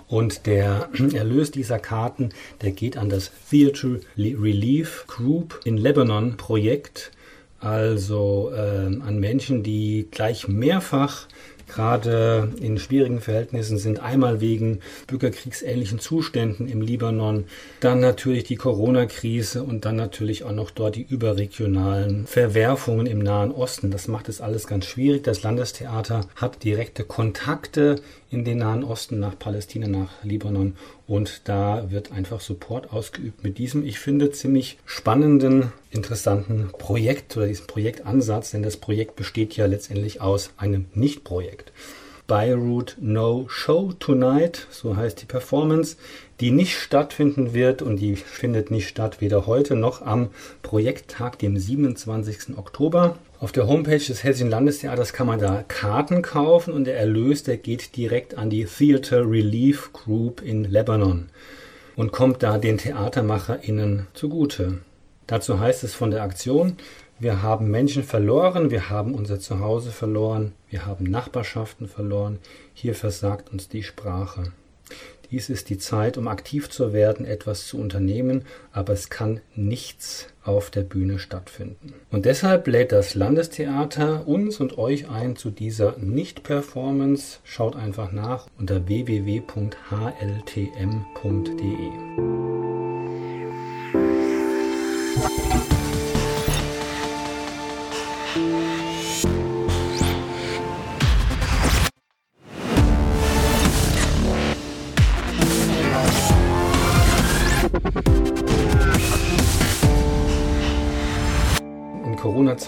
Und 0.07 0.45
der 0.45 0.87
Erlös 1.13 1.51
dieser 1.51 1.79
Karten, 1.79 2.29
der 2.61 2.71
geht 2.71 2.95
an 2.95 3.09
das 3.09 3.29
Theatre 3.49 3.99
Relief 4.17 5.03
Group 5.07 5.59
in 5.65 5.75
Lebanon 5.75 6.37
Projekt. 6.37 7.11
Also 7.59 8.53
äh, 8.55 8.85
an 8.85 9.19
Menschen, 9.19 9.63
die 9.63 10.07
gleich 10.11 10.47
mehrfach 10.47 11.27
gerade 11.69 12.51
in 12.59 12.77
schwierigen 12.77 13.21
Verhältnissen 13.21 13.77
sind. 13.77 14.01
Einmal 14.01 14.41
wegen 14.41 14.79
bürgerkriegsähnlichen 15.07 15.99
Zuständen 15.99 16.67
im 16.67 16.81
Libanon, 16.81 17.45
dann 17.79 17.99
natürlich 17.99 18.43
die 18.43 18.55
Corona-Krise 18.55 19.63
und 19.63 19.85
dann 19.85 19.95
natürlich 19.95 20.43
auch 20.43 20.51
noch 20.51 20.71
dort 20.71 20.95
die 20.95 21.05
überregionalen 21.07 22.27
Verwerfungen 22.27 23.05
im 23.05 23.19
Nahen 23.19 23.51
Osten. 23.51 23.91
Das 23.91 24.07
macht 24.07 24.29
es 24.29 24.41
alles 24.41 24.67
ganz 24.67 24.85
schwierig. 24.85 25.23
Das 25.23 25.43
Landestheater 25.43 26.25
hat 26.35 26.63
direkte 26.63 27.03
Kontakte 27.03 28.01
in 28.31 28.45
den 28.45 28.59
Nahen 28.59 28.83
Osten, 28.83 29.19
nach 29.19 29.37
Palästina, 29.37 29.87
nach 29.87 30.23
Libanon. 30.23 30.75
Und 31.07 31.41
da 31.45 31.89
wird 31.89 32.11
einfach 32.11 32.41
Support 32.41 32.93
ausgeübt 32.93 33.43
mit 33.43 33.57
diesem, 33.57 33.85
ich 33.85 33.99
finde, 33.99 34.31
ziemlich 34.31 34.77
spannenden, 34.85 35.71
interessanten 35.91 36.69
Projekt 36.77 37.35
oder 37.37 37.47
diesem 37.47 37.67
Projektansatz, 37.67 38.51
denn 38.51 38.63
das 38.63 38.77
Projekt 38.77 39.15
besteht 39.15 39.55
ja 39.55 39.65
letztendlich 39.65 40.21
aus 40.21 40.51
einem 40.57 40.85
Nicht-Projekt. 40.93 41.71
Beirut 42.27 42.95
No 43.01 43.47
Show 43.49 43.93
Tonight, 43.97 44.67
so 44.69 44.95
heißt 44.95 45.23
die 45.23 45.25
Performance, 45.25 45.97
die 46.39 46.51
nicht 46.51 46.77
stattfinden 46.77 47.53
wird 47.53 47.81
und 47.81 47.97
die 47.97 48.15
findet 48.15 48.71
nicht 48.71 48.87
statt, 48.87 49.19
weder 49.19 49.45
heute 49.45 49.75
noch 49.75 50.01
am 50.01 50.29
Projekttag, 50.61 51.37
dem 51.39 51.57
27. 51.57 52.57
Oktober. 52.57 53.17
Auf 53.39 53.51
der 53.51 53.67
Homepage 53.67 53.97
des 53.97 54.23
Hessischen 54.23 54.49
Landestheaters 54.49 55.13
kann 55.13 55.27
man 55.27 55.39
da 55.39 55.63
Karten 55.67 56.21
kaufen 56.21 56.73
und 56.73 56.85
der 56.85 56.97
Erlös, 56.97 57.43
der 57.43 57.57
geht 57.57 57.95
direkt 57.97 58.37
an 58.37 58.49
die 58.49 58.65
Theater 58.65 59.29
Relief 59.29 59.91
Group 59.93 60.41
in 60.41 60.63
Lebanon 60.63 61.29
und 61.95 62.13
kommt 62.13 62.43
da 62.43 62.57
den 62.57 62.77
TheatermacherInnen 62.77 64.07
zugute. 64.13 64.79
Dazu 65.27 65.59
heißt 65.59 65.83
es 65.83 65.93
von 65.93 66.11
der 66.11 66.23
Aktion, 66.23 66.77
wir 67.19 67.43
haben 67.43 67.69
Menschen 67.69 68.03
verloren, 68.03 68.71
wir 68.71 68.89
haben 68.89 69.13
unser 69.13 69.41
Zuhause 69.41 69.91
verloren, 69.91 70.53
wir 70.69 70.85
haben 70.85 71.03
Nachbarschaften 71.03 71.89
verloren, 71.89 72.39
hier 72.73 72.95
versagt 72.95 73.51
uns 73.51 73.67
die 73.67 73.83
Sprache. 73.83 74.53
Dies 75.31 75.49
ist 75.49 75.69
die 75.69 75.77
Zeit, 75.77 76.17
um 76.17 76.27
aktiv 76.27 76.69
zu 76.69 76.91
werden, 76.91 77.25
etwas 77.25 77.67
zu 77.67 77.77
unternehmen, 77.77 78.45
aber 78.71 78.93
es 78.93 79.09
kann 79.09 79.41
nichts 79.55 80.27
auf 80.43 80.71
der 80.71 80.81
Bühne 80.81 81.19
stattfinden. 81.19 81.93
Und 82.09 82.25
deshalb 82.25 82.65
lädt 82.67 82.91
das 82.91 83.13
Landestheater 83.13 84.27
uns 84.27 84.59
und 84.59 84.79
euch 84.79 85.07
ein 85.09 85.35
zu 85.35 85.51
dieser 85.51 85.97
Nicht-Performance. 85.97 87.39
Schaut 87.43 87.75
einfach 87.75 88.11
nach 88.11 88.47
unter 88.57 88.87
www.hltm.de. 88.87 89.39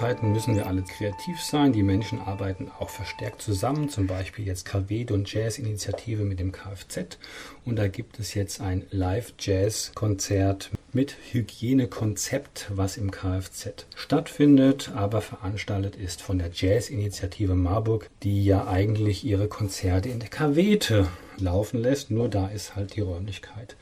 Corona-Zeiten 0.02 0.32
müssen 0.32 0.56
wir 0.56 0.66
alle 0.66 0.82
kreativ 0.82 1.40
sein. 1.42 1.74
Die 1.74 1.84
Menschen 1.84 2.20
arbeiten 2.20 2.72
auch 2.80 2.90
verstärkt 2.90 3.40
zusammen, 3.40 3.88
zum 3.88 4.08
Beispiel 4.08 4.48
jetzt 4.48 4.66
KW 4.66 5.06
und 5.12 5.32
Jazz-Initiative 5.32 6.24
mit 6.24 6.40
dem 6.40 6.52
Kfz. 6.52 7.18
Und 7.66 7.76
da 7.76 7.88
gibt 7.88 8.20
es 8.20 8.34
jetzt 8.34 8.62
ein 8.62 8.88
Live-Jazz-Konzert 8.90 10.72
mit 10.92 11.16
Hygienekonzept, 11.32 12.72
was 12.74 12.98
im 12.98 13.12
Kfz 13.12 13.86
stattfindet, 13.96 14.92
aber 14.96 15.22
veranstaltet 15.22 15.96
ist 15.96 16.24
von 16.24 16.40
der 16.40 16.50
Jazz-Initiative 16.52 17.54
Marburg, 17.54 18.10
die 18.24 18.44
ja 18.44 18.68
eigentlich 18.68 19.24
ihre 19.24 19.48
Konzerte 19.48 20.10
in 20.10 20.20
der 20.20 20.30
Kawete 20.30 21.08
laufen 21.38 21.80
lässt. 21.80 22.10
Nur 22.10 22.28
da 22.28 22.48
ist 22.48 22.76
halt 22.76 22.96
die 22.96 23.02
Räumlichkeit 23.02 23.76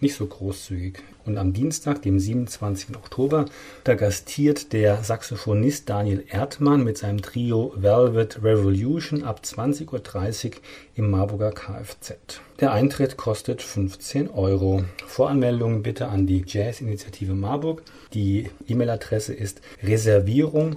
nicht 0.00 0.14
so 0.14 0.26
großzügig. 0.26 0.98
Und 1.24 1.38
am 1.38 1.52
Dienstag, 1.52 2.02
dem 2.02 2.18
27. 2.20 2.94
Oktober, 2.96 3.46
da 3.84 3.94
gastiert 3.94 4.72
der 4.72 5.02
Saxophonist 5.02 5.88
Daniel 5.88 6.24
Erdmann 6.28 6.84
mit 6.84 6.98
seinem 6.98 7.20
Trio 7.22 7.72
Velvet 7.76 8.42
Revolution 8.44 9.24
ab 9.24 9.40
20.30 9.44 10.46
Uhr 10.46 10.52
im 10.94 11.10
Marburger 11.10 11.50
Kfz. 11.50 12.40
Der 12.60 12.72
Eintritt 12.72 13.16
kostet 13.16 13.60
15 13.60 14.30
Euro. 14.30 14.84
Voranmeldungen 15.06 15.82
bitte 15.82 16.08
an 16.08 16.26
die 16.26 16.44
Jazz-Initiative 16.46 17.34
Marburg. 17.34 17.82
Die 18.14 18.50
E-Mail-Adresse 18.68 19.34
ist 19.34 19.60
reservierung 19.82 20.76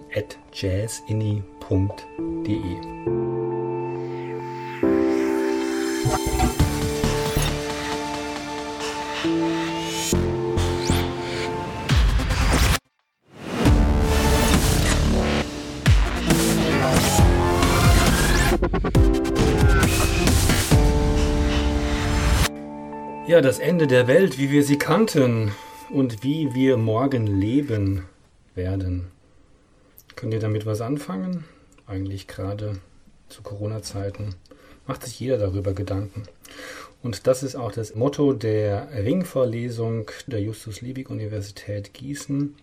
Ja, 23.39 23.43
das 23.43 23.60
Ende 23.60 23.88
der 23.88 24.08
Welt, 24.08 24.38
wie 24.38 24.52
wir 24.52 24.65
sie 24.65 24.78
kannten 24.78 25.54
und 25.89 26.25
wie 26.25 26.54
wir 26.54 26.75
morgen 26.75 27.25
leben 27.25 28.04
werden. 28.54 29.12
Könnt 30.17 30.34
ihr 30.34 30.41
damit 30.41 30.65
was 30.65 30.82
anfangen? 30.82 31.45
Eigentlich 31.88 32.28
gerade 32.28 32.80
zu 33.30 33.41
Corona-Zeiten 33.41 34.36
macht 34.88 35.06
sich 35.06 35.17
jeder 35.21 35.38
darüber 35.38 35.71
Gedanken. 35.71 36.23
Und 37.02 37.28
das 37.28 37.41
ist 37.41 37.56
auch 37.56 37.71
das 37.71 37.95
Motto 37.95 38.34
der 38.34 38.89
Ringvorlesung 38.93 40.12
der 40.28 40.41
Justus-Liebig-Universität 40.41 41.93
Gießen. 41.93 42.56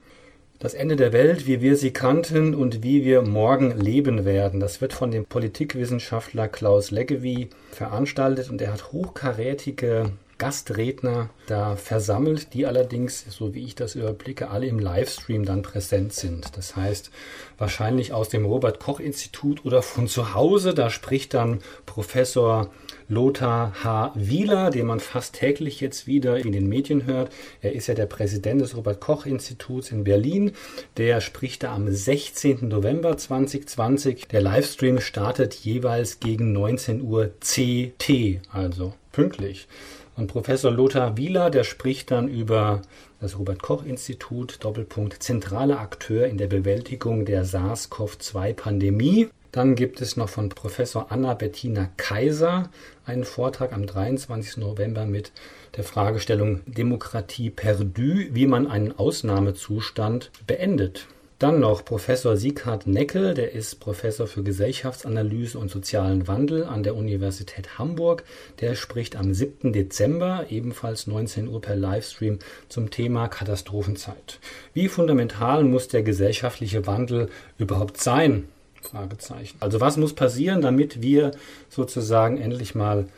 Das 0.58 0.74
Ende 0.74 0.96
der 0.96 1.14
Welt, 1.14 1.46
wie 1.46 1.62
wir 1.62 1.78
sie 1.78 1.92
kannten 1.92 2.54
und 2.54 2.82
wie 2.82 3.02
wir 3.02 3.22
morgen 3.22 3.80
leben 3.80 4.26
werden. 4.26 4.60
Das 4.60 4.82
wird 4.82 4.92
von 4.92 5.10
dem 5.10 5.24
Politikwissenschaftler 5.24 6.48
Klaus 6.48 6.90
Leggevi 6.90 7.48
veranstaltet 7.70 8.50
und 8.50 8.60
er 8.60 8.74
hat 8.74 8.92
hochkarätige 8.92 10.12
Gastredner 10.38 11.30
da 11.46 11.76
versammelt, 11.76 12.52
die 12.52 12.66
allerdings, 12.66 13.24
so 13.28 13.54
wie 13.54 13.64
ich 13.64 13.74
das 13.74 13.94
überblicke, 13.94 14.50
alle 14.50 14.66
im 14.66 14.78
Livestream 14.78 15.44
dann 15.44 15.62
präsent 15.62 16.12
sind. 16.12 16.56
Das 16.56 16.76
heißt, 16.76 17.10
wahrscheinlich 17.56 18.12
aus 18.12 18.28
dem 18.28 18.44
Robert 18.44 18.78
Koch 18.78 19.00
Institut 19.00 19.64
oder 19.64 19.82
von 19.82 20.08
zu 20.08 20.34
Hause, 20.34 20.74
da 20.74 20.90
spricht 20.90 21.34
dann 21.34 21.60
Professor 21.86 22.70
Lothar 23.08 23.72
H. 23.84 24.12
Wieler, 24.14 24.70
den 24.70 24.86
man 24.86 25.00
fast 25.00 25.36
täglich 25.36 25.80
jetzt 25.80 26.06
wieder 26.06 26.38
in 26.38 26.52
den 26.52 26.68
Medien 26.68 27.06
hört. 27.06 27.32
Er 27.62 27.72
ist 27.72 27.86
ja 27.86 27.94
der 27.94 28.06
Präsident 28.06 28.60
des 28.60 28.76
Robert 28.76 29.00
Koch 29.00 29.26
Instituts 29.26 29.92
in 29.92 30.04
Berlin. 30.04 30.52
Der 30.96 31.20
spricht 31.20 31.62
da 31.62 31.74
am 31.74 31.90
16. 31.90 32.68
November 32.68 33.16
2020. 33.16 34.26
Der 34.28 34.40
Livestream 34.42 35.00
startet 35.00 35.54
jeweils 35.54 36.20
gegen 36.20 36.52
19 36.52 37.00
Uhr 37.00 37.30
CT, 37.40 38.40
also 38.50 38.92
pünktlich. 39.12 39.68
Und 40.16 40.28
Professor 40.28 40.70
Lothar 40.70 41.18
Wieler, 41.18 41.50
der 41.50 41.64
spricht 41.64 42.10
dann 42.10 42.28
über 42.28 42.80
das 43.20 43.38
Robert 43.38 43.62
Koch 43.62 43.84
Institut, 43.84 44.64
Doppelpunkt, 44.64 45.22
zentraler 45.22 45.78
Akteur 45.78 46.26
in 46.26 46.38
der 46.38 46.46
Bewältigung 46.46 47.26
der 47.26 47.44
SARS-CoV-2-Pandemie. 47.44 49.28
Dann 49.52 49.74
gibt 49.74 50.00
es 50.00 50.16
noch 50.16 50.30
von 50.30 50.48
Professor 50.48 51.12
Anna 51.12 51.34
Bettina 51.34 51.90
Kaiser 51.98 52.70
einen 53.04 53.24
Vortrag 53.24 53.72
am 53.72 53.86
23. 53.86 54.56
November 54.56 55.04
mit 55.04 55.32
der 55.76 55.84
Fragestellung 55.84 56.62
Demokratie 56.66 57.50
perdu, 57.50 58.24
wie 58.30 58.46
man 58.46 58.66
einen 58.66 58.98
Ausnahmezustand 58.98 60.30
beendet. 60.46 61.06
Dann 61.38 61.60
noch 61.60 61.84
Professor 61.84 62.38
Sieghard 62.38 62.86
Neckel, 62.86 63.34
der 63.34 63.52
ist 63.52 63.78
Professor 63.78 64.26
für 64.26 64.42
Gesellschaftsanalyse 64.42 65.58
und 65.58 65.70
sozialen 65.70 66.26
Wandel 66.26 66.64
an 66.64 66.82
der 66.82 66.96
Universität 66.96 67.78
Hamburg. 67.78 68.24
Der 68.60 68.74
spricht 68.74 69.16
am 69.16 69.34
7. 69.34 69.74
Dezember, 69.74 70.46
ebenfalls 70.48 71.06
19 71.06 71.48
Uhr 71.48 71.60
per 71.60 71.76
Livestream, 71.76 72.38
zum 72.70 72.90
Thema 72.90 73.28
Katastrophenzeit. 73.28 74.40
Wie 74.72 74.88
fundamental 74.88 75.62
muss 75.62 75.88
der 75.88 76.02
gesellschaftliche 76.02 76.86
Wandel 76.86 77.28
überhaupt 77.58 78.00
sein? 78.00 78.48
Fragezeichen. 78.80 79.58
Also 79.60 79.78
was 79.78 79.98
muss 79.98 80.14
passieren, 80.14 80.62
damit 80.62 81.02
wir 81.02 81.32
sozusagen 81.68 82.38
endlich 82.38 82.74
mal 82.74 83.08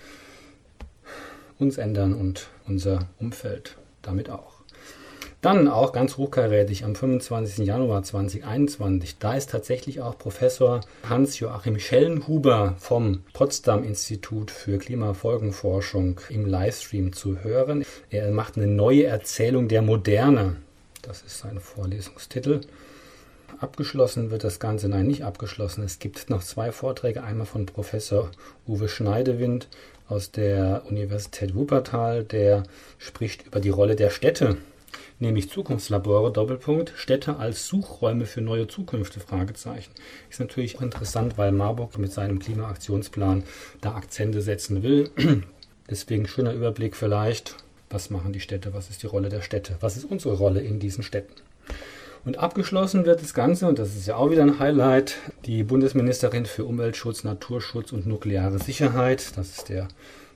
uns 1.61 1.79
ändern 1.79 2.15
und 2.15 2.49
unser 2.67 3.07
Umfeld 3.21 3.77
damit 4.03 4.29
auch. 4.29 4.48
Dann 5.41 5.69
auch 5.69 5.93
ganz 5.93 6.17
hochkarätig 6.17 6.85
am 6.85 6.97
25. 6.97 7.65
Januar 7.65 8.03
2021, 8.03 9.19
da 9.19 9.35
ist 9.35 9.51
tatsächlich 9.51 10.01
auch 10.01 10.19
Professor 10.19 10.81
Hans-Joachim 11.09 11.79
Schellenhuber 11.79 12.75
vom 12.81 13.23
Potsdam 13.35 13.85
Institut 13.85 14.51
für 14.51 14.79
Klimafolgenforschung 14.79 16.21
im 16.29 16.45
Livestream 16.45 17.13
zu 17.13 17.45
hören. 17.45 17.85
Er 18.11 18.33
macht 18.33 18.57
eine 18.57 18.67
neue 18.67 19.05
Erzählung 19.05 19.69
der 19.69 19.81
Moderne. 19.83 20.57
Das 21.03 21.23
ist 21.23 21.39
sein 21.39 21.61
Vorlesungstitel. 21.61 22.63
Abgeschlossen 23.61 24.33
wird 24.33 24.43
das 24.43 24.59
Ganze, 24.59 24.89
nein, 24.89 25.07
nicht 25.07 25.23
abgeschlossen. 25.23 25.85
Es 25.85 26.01
gibt 26.01 26.31
noch 26.31 26.43
zwei 26.43 26.73
Vorträge, 26.73 27.23
einmal 27.23 27.47
von 27.47 27.65
Professor 27.65 28.33
Uwe 28.67 28.89
Schneidewind 28.89 29.69
aus 30.09 30.33
der 30.33 30.83
Universität 30.89 31.55
Wuppertal, 31.55 32.25
der 32.25 32.65
spricht 32.99 33.47
über 33.47 33.61
die 33.61 33.71
Rolle 33.71 33.95
der 33.95 34.11
Städte 34.11 34.57
nämlich 35.19 35.51
Zukunftslabore, 35.51 36.33
Doppelpunkt, 36.33 36.93
Städte 36.97 37.37
als 37.37 37.67
Suchräume 37.67 38.27
für 38.27 38.41
neue 38.41 38.69
Zukünfte, 38.69 39.21
Fragezeichen. 39.21 39.93
Ist 40.31 40.41
natürlich 40.41 40.81
interessant, 40.81 41.39
weil 41.39 41.53
Marburg 41.53 41.99
mit 41.99 42.13
seinem 42.13 42.39
Klimaaktionsplan 42.39 43.45
da 43.81 43.95
Akzente 43.95 44.43
setzen 44.43 44.83
will. 44.83 45.11
Deswegen 45.91 46.29
schöner 46.29 46.53
Überblick 46.53 46.97
vielleicht, 46.97 47.57
was 47.91 48.11
machen 48.11 48.33
die 48.33 48.41
Städte, 48.41 48.75
was 48.75 48.91
ist 48.91 49.03
die 49.03 49.07
Rolle 49.07 49.29
der 49.29 49.43
Städte, 49.43 49.77
was 49.81 49.97
ist 49.97 50.05
unsere 50.05 50.35
Rolle 50.35 50.61
in 50.61 50.79
diesen 50.79 51.03
Städten. 51.03 51.35
Und 52.25 52.39
abgeschlossen 52.39 53.07
wird 53.07 53.23
das 53.23 53.33
Ganze, 53.35 53.67
und 53.67 53.79
das 53.79 53.97
ist 53.97 54.07
ja 54.07 54.17
auch 54.17 54.31
wieder 54.31 54.43
ein 54.43 54.59
Highlight, 54.59 55.17
die 55.47 55.63
Bundesministerin 55.63 56.47
für 56.47 56.65
Umweltschutz, 56.65 57.25
Naturschutz 57.25 57.93
und 57.93 58.07
nukleare 58.07 58.59
Sicherheit, 58.59 59.37
das 59.37 59.51
ist 59.51 59.69
der 59.69 59.89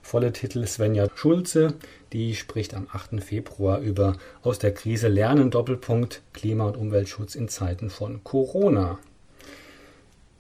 volle 0.03 0.33
Titel 0.33 0.67
Svenja 0.67 1.07
Schulze, 1.15 1.75
die 2.13 2.35
spricht 2.35 2.75
am 2.75 2.89
8. 2.93 3.23
Februar 3.23 3.81
über 3.81 4.17
Aus 4.43 4.59
der 4.59 4.75
Krise 4.75 5.09
lernen 5.09 5.51
Doppelpunkt 5.51 6.23
Klima- 6.33 6.67
und 6.67 6.77
Umweltschutz 6.77 7.35
in 7.35 7.49
Zeiten 7.49 7.89
von 7.89 8.23
Corona. 8.25 8.99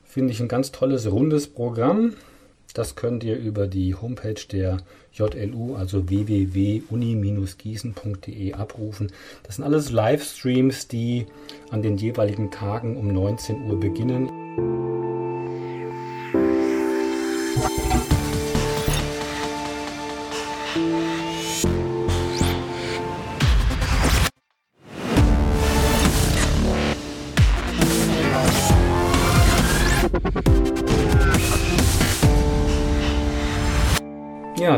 Finde 0.05 0.33
ich 0.33 0.40
ein 0.40 0.48
ganz 0.48 0.72
tolles, 0.72 1.11
rundes 1.11 1.46
Programm. 1.46 2.14
Das 2.74 2.96
könnt 2.96 3.24
ihr 3.24 3.37
über 3.37 3.66
die 3.66 3.94
Homepage 3.94 4.40
der 4.50 4.78
JLU, 5.12 5.76
also 5.76 6.08
www.uni-gießen.de 6.08 8.54
abrufen. 8.54 9.12
Das 9.42 9.56
sind 9.56 9.64
alles 9.64 9.90
Livestreams, 9.90 10.88
die 10.88 11.26
an 11.70 11.82
den 11.82 11.98
jeweiligen 11.98 12.50
Tagen 12.50 12.96
um 12.96 13.08
19 13.08 13.70
Uhr 13.70 13.78
beginnen. 13.78 15.12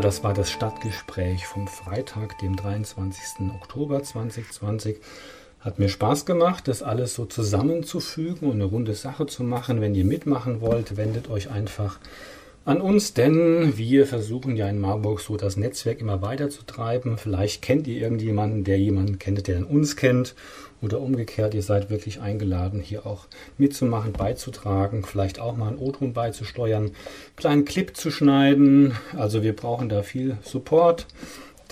Das 0.01 0.25
war 0.25 0.35
das 0.35 0.51
Stadtgespräch 0.51 1.47
vom 1.47 1.69
Freitag, 1.69 2.39
dem 2.39 2.57
23. 2.57 3.51
Oktober 3.55 4.03
2020. 4.03 4.99
Hat 5.61 5.79
mir 5.79 5.89
Spaß 5.89 6.27
gemacht, 6.27 6.67
das 6.67 6.83
alles 6.83 7.15
so 7.15 7.27
zusammenzufügen 7.27 8.49
und 8.49 8.55
eine 8.55 8.65
runde 8.65 8.95
Sache 8.95 9.27
zu 9.27 9.45
machen. 9.45 9.81
Wenn 9.81 9.95
ihr 9.95 10.05
mitmachen 10.05 10.61
wollt, 10.61 10.97
wendet 10.97 11.31
euch 11.31 11.51
einfach 11.51 11.99
an 12.65 12.81
uns, 12.81 13.13
denn 13.13 13.77
wir 13.77 14.07
versuchen 14.07 14.57
ja 14.57 14.69
in 14.69 14.81
Marburg 14.81 15.21
so 15.21 15.37
das 15.37 15.57
Netzwerk 15.57 16.01
immer 16.01 16.23
weiter 16.23 16.49
zu 16.49 16.63
treiben. 16.65 17.19
Vielleicht 17.19 17.61
kennt 17.61 17.87
ihr 17.87 18.01
irgendjemanden, 18.01 18.65
der 18.65 18.79
jemanden 18.79 19.19
kennt, 19.19 19.47
der 19.47 19.69
uns 19.71 19.97
kennt 19.97 20.35
oder 20.81 21.01
umgekehrt. 21.01 21.55
Ihr 21.55 21.63
seid 21.63 21.91
wirklich 21.91 22.21
eingeladen, 22.21 22.81
hier 22.81 23.07
auch 23.07 23.27
mitzumachen, 23.59 24.13
beizutragen, 24.13 25.05
vielleicht 25.05 25.41
auch 25.41 25.57
mal 25.57 25.69
einen 25.69 25.79
O-Ton 25.79 26.15
beizusteuern, 26.15 26.93
kleinen 27.37 27.67
Clip 27.67 27.95
zu 27.95 28.11
schneiden. 28.11 28.93
Also 29.15 29.43
wir 29.43 29.55
brauchen 29.55 29.91
da 29.91 30.03
viel 30.03 30.39
Support 30.43 31.07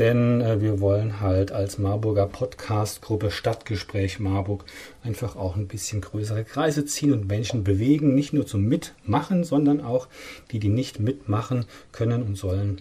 denn 0.03 0.41
äh, 0.41 0.61
wir 0.61 0.81
wollen 0.81 1.21
halt 1.21 1.53
als 1.53 1.79
Marburger 1.79 2.27
Podcast-Gruppe 2.27 3.31
Stadtgespräch 3.31 4.19
Marburg 4.19 4.65
einfach 5.05 5.37
auch 5.37 5.55
ein 5.55 5.69
bisschen 5.69 6.01
größere 6.01 6.43
Kreise 6.43 6.85
ziehen 6.85 7.13
und 7.13 7.29
Menschen 7.29 7.63
bewegen, 7.63 8.13
nicht 8.13 8.33
nur 8.33 8.45
zum 8.45 8.65
Mitmachen, 8.65 9.45
sondern 9.45 9.81
auch 9.81 10.09
die, 10.51 10.59
die 10.59 10.71
nicht 10.71 10.99
mitmachen 10.99 11.67
können 11.93 12.25
und 12.25 12.35
sollen, 12.35 12.81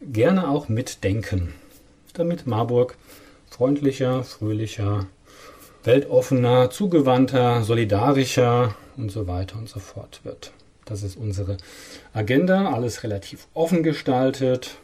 gerne 0.00 0.48
auch 0.48 0.70
mitdenken, 0.70 1.52
damit 2.14 2.46
Marburg 2.46 2.96
freundlicher, 3.50 4.24
fröhlicher, 4.24 5.08
weltoffener, 5.84 6.70
zugewandter, 6.70 7.64
solidarischer 7.64 8.74
und 8.96 9.12
so 9.12 9.26
weiter 9.26 9.58
und 9.58 9.68
so 9.68 9.78
fort 9.78 10.20
wird. 10.24 10.52
Das 10.86 11.02
ist 11.02 11.18
unsere 11.18 11.58
Agenda, 12.14 12.72
alles 12.72 13.04
relativ 13.04 13.46
offen 13.52 13.82
gestaltet, 13.82 14.78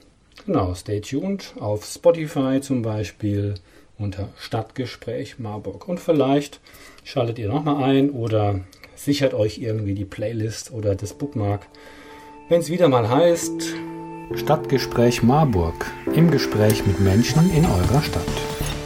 Genau, 0.46 0.74
stay 0.74 1.00
tuned 1.00 1.54
auf 1.60 1.84
Spotify 1.84 2.60
zum 2.60 2.82
Beispiel 2.82 3.54
unter 3.98 4.28
Stadtgespräch 4.38 5.38
Marburg. 5.38 5.88
Und 5.88 6.00
vielleicht 6.00 6.60
schaltet 7.04 7.38
ihr 7.38 7.48
nochmal 7.48 7.84
ein 7.84 8.10
oder 8.10 8.60
sichert 8.94 9.34
euch 9.34 9.58
irgendwie 9.58 9.94
die 9.94 10.04
Playlist 10.04 10.72
oder 10.72 10.94
das 10.94 11.14
Bookmark, 11.14 11.66
wenn 12.48 12.60
es 12.60 12.70
wieder 12.70 12.88
mal 12.88 13.08
heißt 13.08 13.74
Stadtgespräch 14.34 15.22
Marburg 15.22 15.86
im 16.14 16.30
Gespräch 16.30 16.86
mit 16.86 17.00
Menschen 17.00 17.50
in 17.54 17.64
eurer 17.64 18.02
Stadt. 18.02 18.77